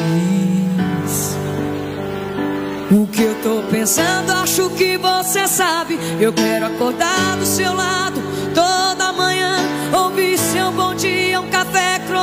O 2.90 3.06
que 3.06 3.22
eu 3.22 3.36
tô 3.44 3.62
pensando, 3.70 4.32
acho 4.32 4.68
que 4.72 4.98
você 4.98 5.48
sabe. 5.48 6.00
Eu 6.20 6.34
quero 6.34 6.66
acordar 6.66 7.38
do 7.38 7.46
seu 7.46 7.72
lado 7.72 8.20
toda 8.56 9.14
manhã. 9.14 9.58
Ouvir 9.94 10.40
seu 10.40 10.72
bom 10.72 10.96
dia, 10.96 11.40
um 11.40 11.52
café 11.52 11.67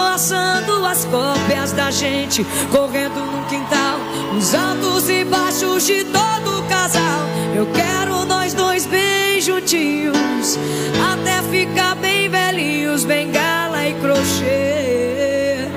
croaçando 0.04 0.84
as 0.86 1.04
cópias 1.06 1.72
da 1.72 1.90
gente. 1.90 2.44
Correndo 2.70 3.20
no 3.20 3.46
quintal, 3.46 3.98
os 4.36 4.54
altos 4.54 5.08
e 5.08 5.24
baixos 5.24 5.86
de 5.86 6.04
todo 6.04 6.60
o 6.60 6.62
casal. 6.68 7.20
Eu 7.56 7.66
quero 7.72 8.26
nós 8.26 8.52
dois 8.52 8.86
bem 8.86 9.40
juntinhos. 9.40 10.58
Até 11.12 11.42
ficar 11.50 11.94
bem 11.96 12.28
velhinhos, 12.28 13.04
bengala 13.04 13.88
e 13.88 13.94
crochê. 13.94 15.68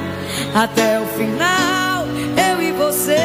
Até 0.53 0.99
o 0.99 1.05
final, 1.05 2.05
eu 2.51 2.61
e 2.61 2.71
você. 2.73 3.15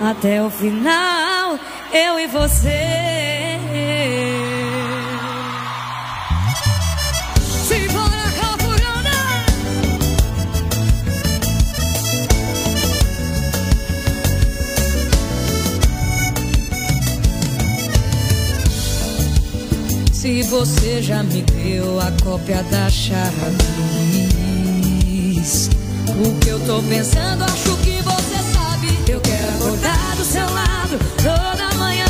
Até 0.00 0.42
o 0.42 0.50
final, 0.50 1.58
eu 1.92 2.20
e 2.20 2.26
você. 2.28 3.27
Se 20.28 20.42
você 20.42 21.00
já 21.00 21.22
me 21.22 21.40
deu 21.40 21.98
a 21.98 22.12
cópia 22.22 22.62
da 22.64 22.90
chaves, 22.90 23.30
o 26.10 26.34
que 26.38 26.48
eu 26.50 26.60
tô 26.66 26.82
pensando, 26.82 27.44
acho 27.44 27.74
que 27.78 28.02
você 28.02 28.36
sabe. 28.52 28.88
Eu 29.10 29.22
quero 29.22 29.48
acordar 29.54 30.16
do 30.16 30.24
seu 30.26 30.44
lado 30.44 30.98
toda 31.16 31.74
manhã, 31.78 32.04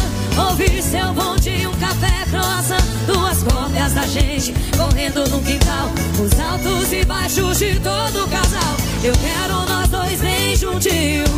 ouvir 0.48 0.82
seu 0.82 1.14
bom 1.14 1.36
dia, 1.36 1.70
um 1.70 1.74
café 1.74 2.24
croissant, 2.28 2.82
duas 3.06 3.44
cópias 3.44 3.92
da 3.92 4.04
gente 4.08 4.52
correndo 4.76 5.24
no 5.30 5.40
quintal, 5.40 5.88
os 6.20 6.40
altos 6.40 6.92
e 6.92 7.04
baixos 7.04 7.56
de 7.60 7.78
todo 7.78 8.28
casal. 8.28 8.76
Eu 9.04 9.14
quero 9.14 9.64
nós 9.64 9.88
dois 9.90 10.20
bem 10.20 10.56
juntinhos, 10.56 11.30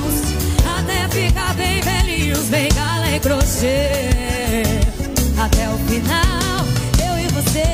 até 0.79 1.07
ficar 1.11 1.53
bem 1.57 1.83
velhinhos, 1.83 2.47
bem 2.47 2.71
gala 2.71 3.11
e 3.15 3.21
crochê 3.21 5.00
até 5.41 5.69
o 5.71 5.79
final, 5.89 6.65
eu 7.03 7.19
e 7.19 7.27
você. 7.29 7.65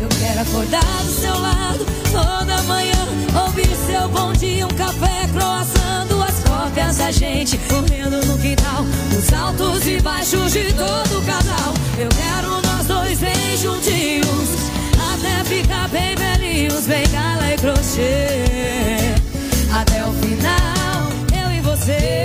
Eu 0.00 0.08
quero 0.20 0.40
acordar 0.40 1.02
do 1.02 1.12
seu 1.12 1.40
lado 1.40 1.86
toda 2.12 2.62
manhã, 2.64 2.98
ouvir 3.46 3.74
seu 3.86 4.08
bom 4.08 4.32
dia, 4.34 4.66
um 4.66 4.70
café 4.70 5.26
croissant, 5.32 6.06
duas 6.08 6.34
cópias 6.44 6.98
da 6.98 7.10
gente 7.10 7.56
correndo 7.68 8.24
no 8.26 8.38
quintal, 8.38 8.84
os 9.16 9.32
altos 9.32 9.86
e 9.86 9.98
baixos 10.00 10.52
de 10.52 10.72
todo 10.74 11.18
o 11.18 11.22
casal. 11.22 11.74
Eu 11.98 12.08
quero 12.10 12.60
nós 12.60 12.86
dois 12.86 13.18
bem 13.18 13.56
juntinhos, 13.56 14.50
até 15.14 15.42
ficar 15.44 15.88
bem 15.88 16.14
velhinhos, 16.16 16.86
bem 16.86 17.08
gala 17.08 17.50
e 17.50 17.56
crochê. 17.56 19.14
Até 19.72 20.04
o 20.04 20.12
final, 20.12 21.08
eu 21.32 21.50
e 21.50 21.60
você. 21.62 22.15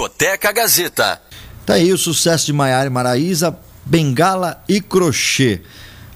Discoteca 0.00 0.50
Gazeta. 0.50 1.20
Tá 1.66 1.74
aí 1.74 1.92
o 1.92 1.98
sucesso 1.98 2.46
de 2.46 2.54
Maiara 2.54 2.86
e 2.86 2.90
Maraíza, 2.90 3.54
Bengala 3.84 4.62
e 4.66 4.80
Crochê. 4.80 5.60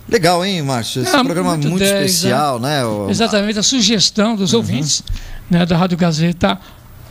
Legal, 0.08 0.42
hein, 0.42 0.62
Márcio? 0.62 1.02
Esse 1.02 1.14
Ah, 1.14 1.22
programa 1.22 1.54
muito, 1.58 1.78
10, 1.78 2.10
especial, 2.10 2.58
né? 2.58 2.82
O- 2.82 3.10
Exatamente, 3.10 3.58
a 3.58 3.62
sugestão 3.62 4.36
dos 4.36 4.54
ouvintes 4.54 5.02
né, 5.50 5.66
da 5.66 5.76
Rádio 5.76 5.98
Gazeta 5.98 6.58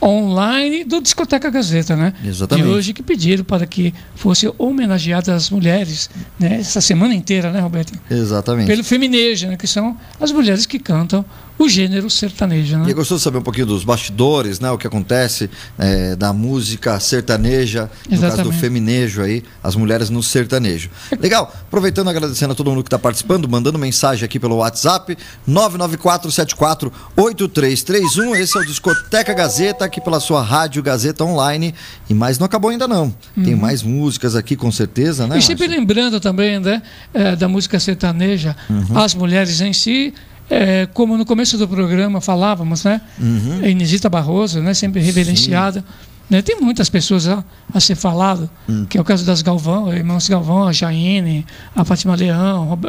online 0.02 0.84
do 0.84 1.00
Discoteca 1.00 1.50
Gazeta, 1.52 1.96
né? 1.96 2.12
Exatamente. 2.26 2.68
E 2.68 2.72
hoje 2.72 2.92
que 2.94 3.04
pediram 3.04 3.44
para 3.44 3.68
que 3.68 3.94
fosse 4.16 4.52
homenageadas 4.58 5.30
as 5.30 5.50
mulheres, 5.52 6.10
né? 6.40 6.58
Essa 6.60 6.82
semana 6.82 7.14
inteira, 7.14 7.52
né, 7.52 7.60
Roberto? 7.60 7.94
Exatamente. 8.10 8.66
Pelo 8.68 8.84
feminejo, 8.84 9.48
né? 9.48 9.58
Que 9.58 9.68
são 9.68 9.96
as 10.20 10.32
mulheres 10.32 10.66
que 10.66 10.80
cantam 10.80 11.24
o 11.58 11.70
gênero 11.70 12.10
sertanejo, 12.10 12.78
né? 12.78 12.86
E 12.88 12.92
é 12.92 12.94
gostoso 12.94 13.24
saber 13.24 13.38
um 13.38 13.42
pouquinho 13.42 13.66
dos 13.68 13.84
bastidores, 13.84 14.60
né? 14.60 14.70
O 14.72 14.78
que 14.78 14.88
acontece 14.88 15.50
é, 15.78 16.16
da 16.16 16.34
música 16.34 17.00
sertaneja, 17.00 17.84
no 17.84 17.90
caso 18.10 18.22
do 18.22 18.26
Exatamente. 18.28 18.60
feminejo 18.60 19.22
aí, 19.22 19.44
as 19.64 19.76
mulheres 19.76 20.10
no 20.10 20.22
sertanejo. 20.24 20.90
Legal, 21.20 21.54
aproveitando, 21.68 22.10
agradecendo 22.10 22.54
a 22.54 22.56
todo 22.56 22.70
mundo 22.72 22.84
que 22.84 22.88
está 22.88 23.00
participando, 23.00 23.48
mandando 23.48 23.78
mensagem 23.80 24.26
aqui 24.26 24.40
pelo 24.40 24.56
WhatsApp, 24.58 25.18
994748331. 27.18 28.36
Esse 28.36 28.58
é 28.58 28.62
o 28.62 28.66
Discoteca 28.66 29.34
Gazeta, 29.34 29.86
aqui 29.86 30.02
pela 30.02 30.20
sua 30.20 30.42
Rádio 30.42 30.82
Gazeta 30.84 31.24
Online. 31.24 31.74
E 32.10 32.14
mais 32.14 32.38
não 32.40 32.46
acabou 32.46 32.72
ainda 32.72 32.88
não. 32.88 33.14
Tem 33.36 33.54
Uhum. 33.54 33.60
mais 33.60 33.84
músicas 33.84 34.36
aqui, 34.36 34.56
com 34.56 34.72
certeza, 34.72 35.28
né? 35.28 35.38
E 35.38 35.42
sempre 35.42 35.68
Márcio? 35.68 35.80
lembrando 35.80 36.20
também 36.20 36.60
né, 36.60 36.82
eh, 37.14 37.36
da 37.36 37.48
música 37.48 37.80
sertaneja, 37.80 38.56
Uhum. 38.70 38.98
as 38.98 39.14
mulheres 39.16 39.62
em 39.62 39.74
si, 39.74 40.14
eh, 40.54 40.88
como 40.94 41.18
no 41.18 41.26
começo 41.26 41.58
do 41.58 41.68
programa 41.68 42.22
falávamos, 42.22 42.84
né? 42.84 43.02
Uhum. 43.20 43.62
A 43.64 43.68
Inesita 43.68 44.10
Barroso, 44.10 44.62
né, 44.62 44.74
sempre 44.74 45.02
reverenciada. 45.02 45.84
Né, 46.34 46.42
tem 46.42 46.60
muitas 46.60 46.90
pessoas 46.90 47.28
a, 47.28 47.44
a 47.72 47.80
ser 47.80 47.94
falado, 47.96 48.50
Hum. 48.68 48.86
que 48.90 48.98
é 48.98 49.02
o 49.02 49.04
caso 49.04 49.24
das 49.26 49.42
Galvão, 49.44 49.94
irmãos 49.94 50.28
Galvão, 50.28 50.68
a 50.68 50.74
Jaine, 50.74 51.46
a 51.76 51.86
Fátima 51.86 52.16
Leão, 52.16 52.80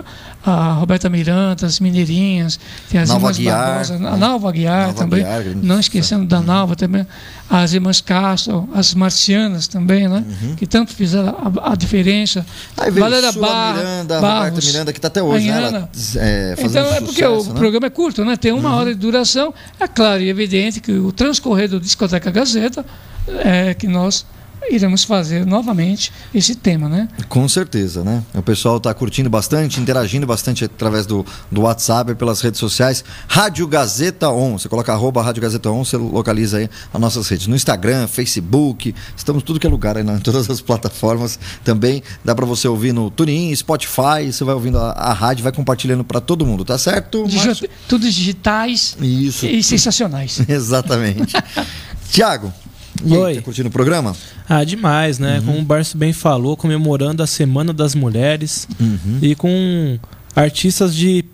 a 0.45 0.72
Roberta 0.72 1.11
Miranda, 1.11 1.66
as 1.66 1.78
Mineirinhas, 1.80 2.59
tem 2.90 3.01
as 3.01 3.09
Nalva 3.11 3.26
irmãs 3.32 3.36
Aguiar, 3.38 3.66
Barbosa, 3.68 3.95
a 3.97 4.16
Nalva 4.16 4.49
Aguiar 4.49 4.78
Nalva 4.86 4.95
também, 4.95 5.24
Aguiar, 5.24 5.57
não 5.62 5.78
esquecendo 5.78 6.24
da 6.26 6.40
Nalva 6.40 6.74
também, 6.74 7.07
as 7.51 7.72
irmãs 7.74 8.01
Castro, 8.01 8.66
as 8.74 8.95
marcianas 8.95 9.68
também, 9.68 10.09
né? 10.09 10.24
Que 10.57 10.66
tanto 10.66 10.92
fizeram 10.95 11.36
a, 11.62 11.72
a 11.72 11.76
diferença. 11.76 12.40
Uhum. 12.40 12.84
Aí 12.84 12.90
veio 12.90 13.05
Valéria 13.05 13.32
Sula 13.32 13.47
Bar- 13.47 13.74
Miranda, 13.76 14.20
Barros, 14.20 14.45
Roberta 14.49 14.66
Miranda, 14.66 14.92
que 14.92 14.99
está 14.99 15.09
até 15.09 15.22
hoje, 15.22 15.51
né? 15.51 15.62
Ela, 15.66 15.90
é, 16.16 16.55
Então 16.59 16.86
é 16.86 17.01
porque 17.01 17.22
sucesso, 17.24 17.32
o 17.32 17.42
né? 17.42 17.49
Uhum. 17.51 17.55
programa 17.57 17.86
é 17.86 17.90
curto, 17.90 18.24
né? 18.24 18.36
Tem 18.36 18.53
uma 18.53 18.74
hora 18.74 18.95
de 18.95 18.99
duração. 19.01 19.53
É 19.78 19.86
claro 19.86 20.22
e 20.22 20.28
evidente 20.30 20.80
que 20.80 20.92
o 20.92 21.12
transcorrer 21.12 21.68
do 21.68 21.78
Discoteca 21.78 22.30
Gazeta 22.30 22.84
é 23.29 23.75
que 23.75 23.87
nós 23.87 24.27
iremos 24.70 25.05
fazer 25.05 25.45
novamente 25.45 26.12
esse 26.35 26.55
tema, 26.55 26.89
né? 26.89 27.09
Com 27.29 27.49
certeza, 27.49 28.03
né? 28.03 28.22
O 28.35 28.43
pessoal 28.43 28.79
está 28.79 28.93
curtindo 28.95 29.29
bastante, 29.29 29.81
interagindo 29.81 30.27
bastante 30.27 30.64
através 30.64 31.07
do, 31.07 31.25
do 31.51 31.62
WhatsApp 31.62 32.14
pelas 32.14 32.41
redes 32.41 32.61
sociais. 32.61 33.05
Rádio 33.29 33.66
Gazeta 33.66 34.29
On. 34.31 34.59
Você 34.59 34.68
coloca 34.68 34.93
arroba 34.93 35.22
Rádio 35.22 35.43
Gazeta 35.43 35.70
On, 35.70 35.85
você 35.85 35.97
localiza 35.97 36.59
aí 36.59 36.70
as 36.93 37.01
nossas 37.01 37.29
redes. 37.29 37.47
No 37.47 37.57
Instagram, 37.57 38.07
Facebook, 38.07 38.95
estamos 39.16 39.43
tudo 39.43 39.61
que 39.61 39.66
é 39.66 39.70
lugar 39.70 39.97
aí, 39.97 40.05
né? 40.05 40.14
em 40.18 40.20
todas 40.20 40.49
as 40.49 40.61
plataformas. 40.61 41.39
Também 41.62 42.03
dá 42.25 42.35
para 42.35 42.47
você 42.47 42.66
ouvir 42.68 42.93
no 42.93 43.11
TuneIn, 43.11 43.55
Spotify, 43.55 44.33
você 44.33 44.45
vai 44.45 44.55
ouvindo 44.55 44.79
a, 44.79 44.91
a 44.93 45.12
rádio, 45.12 45.43
vai 45.43 45.53
compartilhando 45.53 46.05
para 46.05 46.20
todo 46.20 46.47
mundo, 46.47 46.64
tá 46.64 46.79
certo? 46.79 47.27
Tudo 47.89 48.03
digitais 48.03 48.97
Isso. 49.01 49.47
e 49.47 49.62
sensacionais. 49.62 50.41
Exatamente. 50.49 51.35
Tiago, 52.11 52.53
e 53.05 53.12
aí, 53.14 53.18
Oi. 53.18 53.34
tá 53.36 53.42
curtindo 53.42 53.68
o 53.68 53.72
programa? 53.72 54.14
Ah, 54.49 54.62
demais, 54.64 55.18
né? 55.18 55.38
Uhum. 55.38 55.45
Como 55.47 55.59
o 55.61 55.64
Barço 55.64 55.97
bem 55.97 56.12
falou, 56.12 56.57
comemorando 56.57 57.22
a 57.22 57.26
Semana 57.26 57.72
das 57.72 57.95
Mulheres 57.95 58.68
Uhum. 58.78 59.18
e 59.22 59.34
com 59.34 59.99
artistas 60.36 60.95
de 60.95 61.24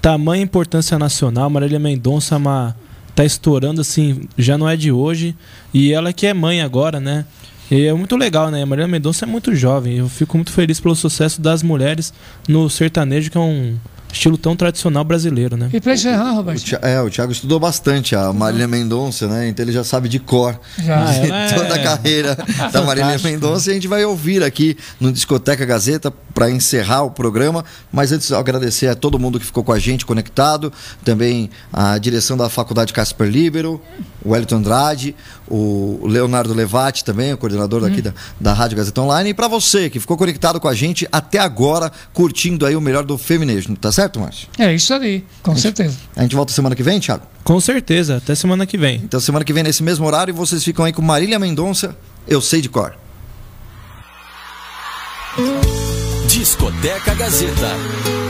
tamanha 0.00 0.42
importância 0.42 0.98
nacional. 0.98 1.48
Marília 1.50 1.78
Mendonça 1.78 2.36
uma, 2.36 2.76
tá 3.14 3.24
estourando 3.24 3.80
assim, 3.80 4.22
já 4.38 4.56
não 4.58 4.68
é 4.68 4.76
de 4.76 4.90
hoje. 4.90 5.34
E 5.72 5.92
ela 5.92 6.12
que 6.12 6.26
é 6.26 6.34
mãe 6.34 6.60
agora, 6.62 6.98
né? 7.00 7.24
E 7.70 7.86
é 7.86 7.94
muito 7.94 8.16
legal, 8.16 8.50
né? 8.50 8.62
A 8.62 8.66
Marília 8.66 8.88
Mendonça 8.88 9.24
é 9.24 9.28
muito 9.28 9.54
jovem. 9.54 9.96
Eu 9.98 10.08
fico 10.08 10.36
muito 10.36 10.52
feliz 10.52 10.80
pelo 10.80 10.94
sucesso 10.96 11.40
das 11.40 11.62
mulheres 11.62 12.12
no 12.48 12.68
sertanejo, 12.68 13.30
que 13.30 13.36
é 13.38 13.40
um 13.40 13.76
estilo 14.12 14.36
tão 14.36 14.54
tradicional 14.54 15.02
brasileiro, 15.04 15.56
né? 15.56 15.70
E 15.72 15.80
para 15.80 15.94
encerrar, 15.94 16.32
O 16.32 16.36
Roberto, 16.36 16.62
Thi- 16.62 16.78
é, 16.82 17.00
o 17.00 17.08
Thiago 17.10 17.32
estudou 17.32 17.58
bastante 17.58 18.14
a 18.14 18.32
Marília 18.32 18.68
Mendonça, 18.68 19.26
né? 19.26 19.48
Então 19.48 19.64
ele 19.64 19.72
já 19.72 19.82
sabe 19.82 20.08
de 20.08 20.18
cor 20.18 20.58
Já. 20.78 20.94
Ela 21.14 21.36
é- 21.36 21.52
toda 21.54 21.74
a 21.74 21.82
carreira 21.82 22.36
da 22.72 22.82
Marília. 22.82 23.18
Mendonça 23.22 23.68
e 23.68 23.72
a 23.72 23.74
gente 23.74 23.88
vai 23.88 24.04
ouvir 24.04 24.42
aqui 24.42 24.76
no 25.00 25.10
Discoteca 25.12 25.64
Gazeta 25.64 26.12
para 26.34 26.50
encerrar 26.50 27.02
o 27.02 27.10
programa. 27.10 27.64
Mas 27.92 28.12
antes, 28.12 28.30
agradecer 28.32 28.88
a 28.88 28.94
todo 28.94 29.18
mundo 29.18 29.38
que 29.40 29.46
ficou 29.46 29.64
com 29.64 29.72
a 29.72 29.78
gente 29.78 30.04
conectado, 30.06 30.72
também 31.04 31.50
a 31.72 31.96
direção 31.98 32.36
da 32.36 32.48
Faculdade 32.48 32.92
Casper 32.92 33.28
Libero, 33.28 33.80
o 34.24 34.30
Wellington 34.30 34.56
Andrade, 34.56 35.14
o 35.48 36.00
Leonardo 36.06 36.54
Levati 36.54 37.04
também, 37.04 37.32
o 37.32 37.38
coordenador 37.38 37.80
daqui 37.80 38.02
da, 38.02 38.12
da 38.40 38.52
Rádio 38.52 38.76
Gazeta 38.76 39.00
Online. 39.00 39.30
E 39.30 39.34
para 39.34 39.48
você 39.48 39.90
que 39.90 40.00
ficou 40.00 40.16
conectado 40.16 40.60
com 40.60 40.68
a 40.68 40.74
gente 40.74 41.06
até 41.10 41.38
agora, 41.38 41.90
curtindo 42.12 42.64
aí 42.66 42.76
o 42.76 42.80
melhor 42.80 43.04
do 43.04 43.18
feminismo, 43.18 43.76
tá 43.76 43.90
certo, 43.92 44.20
Márcio? 44.20 44.48
é 44.58 44.72
isso 44.74 44.92
aí, 44.94 45.24
com 45.42 45.56
certeza. 45.56 45.96
A 46.16 46.22
gente 46.22 46.34
volta 46.36 46.52
semana 46.52 46.74
que 46.74 46.82
vem, 46.82 47.00
Thiago? 47.00 47.24
Com 47.44 47.60
certeza. 47.60 48.18
Até 48.18 48.34
semana 48.34 48.66
que 48.66 48.78
vem. 48.78 49.00
Então, 49.02 49.18
semana 49.18 49.44
que 49.44 49.52
vem, 49.52 49.62
nesse 49.62 49.82
mesmo 49.82 50.06
horário, 50.06 50.32
vocês 50.32 50.62
ficam 50.62 50.84
aí 50.84 50.92
com 50.92 51.02
Marília 51.02 51.38
Mendonça, 51.38 51.96
Eu 52.26 52.40
Sei 52.40 52.60
de 52.60 52.68
Cor. 52.68 52.94
Discoteca 56.28 57.14
Gazeta. 57.14 58.21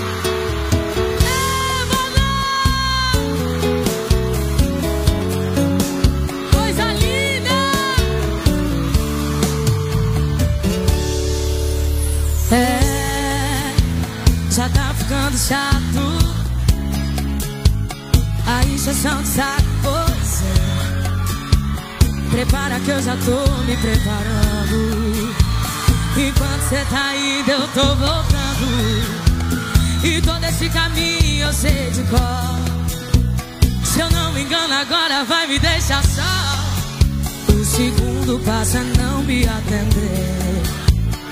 Ficando 15.32 15.38
chato. 15.38 16.04
A 18.46 18.64
injeção 18.66 19.22
de 19.22 19.28
saco. 19.28 19.62
Prepara 22.30 22.80
que 22.80 22.90
eu 22.90 23.02
já 23.02 23.16
tô 23.16 23.62
me 23.64 23.76
preparando. 23.76 25.34
Enquanto 26.16 26.68
cê 26.68 26.84
tá 26.90 27.14
indo, 27.16 27.50
eu 27.50 27.68
tô 27.68 27.94
voltando. 27.94 29.22
E 30.04 30.20
todo 30.22 30.44
esse 30.44 30.68
caminho 30.70 31.46
eu 31.46 31.52
sei 31.52 31.90
de 31.90 32.02
cor. 32.04 32.20
Se 33.84 34.00
eu 34.00 34.10
não 34.10 34.32
me 34.32 34.42
engano, 34.42 34.74
agora 34.74 35.24
vai 35.24 35.46
me 35.46 35.58
deixar 35.58 36.02
só. 36.04 37.52
O 37.52 37.64
segundo 37.64 38.42
passa 38.44 38.80
não 38.98 39.22
me 39.22 39.46
atender. 39.46 40.62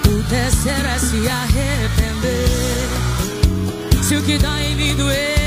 O 0.06 0.22
terceiro 0.28 0.86
é 0.86 0.98
se 0.98 1.28
arrepender. 1.28 3.09
Se 4.10 4.16
o 4.16 4.22
que 4.24 4.38
dói 4.38 4.72
em 4.72 4.74
mim 4.74 4.96
doesse, 4.96 5.39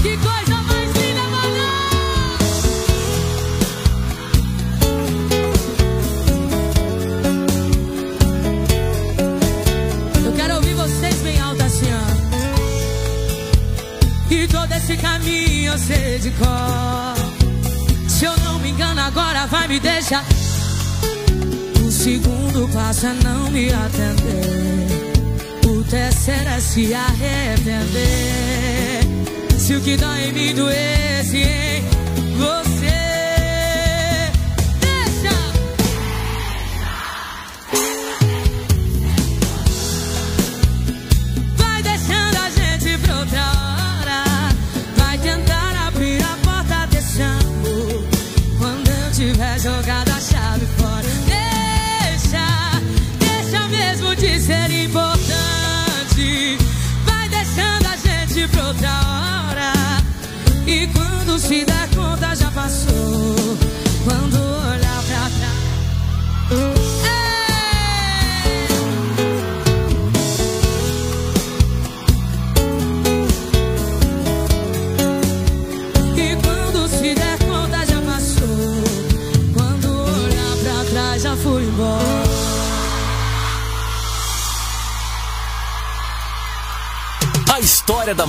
Que 0.00 0.16
coisa 0.16 0.56
mais 0.62 0.90
linda, 0.92 1.22
mano! 1.34 1.64
Eu 10.24 10.32
quero 10.32 10.54
ouvir 10.54 10.74
vocês 10.74 11.16
bem 11.16 11.38
alto 11.38 11.62
assim, 11.62 11.90
ó. 11.92 12.00
E 14.32 14.48
todo 14.48 14.72
esse 14.72 14.96
caminho 14.96 15.72
eu 15.72 15.78
sei 15.78 16.18
de 16.18 16.30
cor. 16.30 17.14
Se 18.08 18.24
eu 18.24 18.34
não 18.38 18.58
me 18.58 18.70
engano, 18.70 19.02
agora 19.02 19.46
vai 19.48 19.68
me 19.68 19.78
deixar. 19.78 20.24
O 21.86 21.92
segundo 21.92 22.66
passo 22.72 23.06
é 23.06 23.12
não 23.22 23.50
me 23.50 23.70
atender. 23.70 25.03
Terceiro 25.90 26.48
é 26.48 26.60
se 26.60 26.94
arrepender. 26.94 27.54
Se 29.58 29.74
o 29.74 29.80
que 29.80 29.96
dói 29.96 30.28
em 30.28 30.32
mim 30.32 30.54
doesse 30.54 31.38
em 31.38 31.82
você. 32.36 32.93